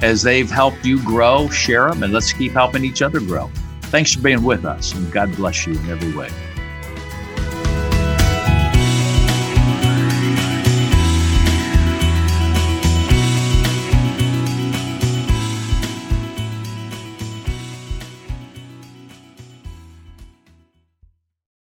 as 0.00 0.22
they've 0.22 0.50
helped 0.50 0.84
you 0.84 1.02
grow. 1.04 1.48
Share 1.48 1.90
them 1.90 2.04
and 2.04 2.12
let's 2.12 2.32
keep 2.32 2.52
helping 2.52 2.84
each 2.84 3.02
other 3.02 3.18
grow. 3.18 3.50
Thanks 3.82 4.14
for 4.14 4.22
being 4.22 4.44
with 4.44 4.64
us 4.64 4.94
and 4.94 5.10
God 5.10 5.34
bless 5.34 5.66
you 5.66 5.72
in 5.72 5.90
every 5.90 6.14
way. 6.14 6.30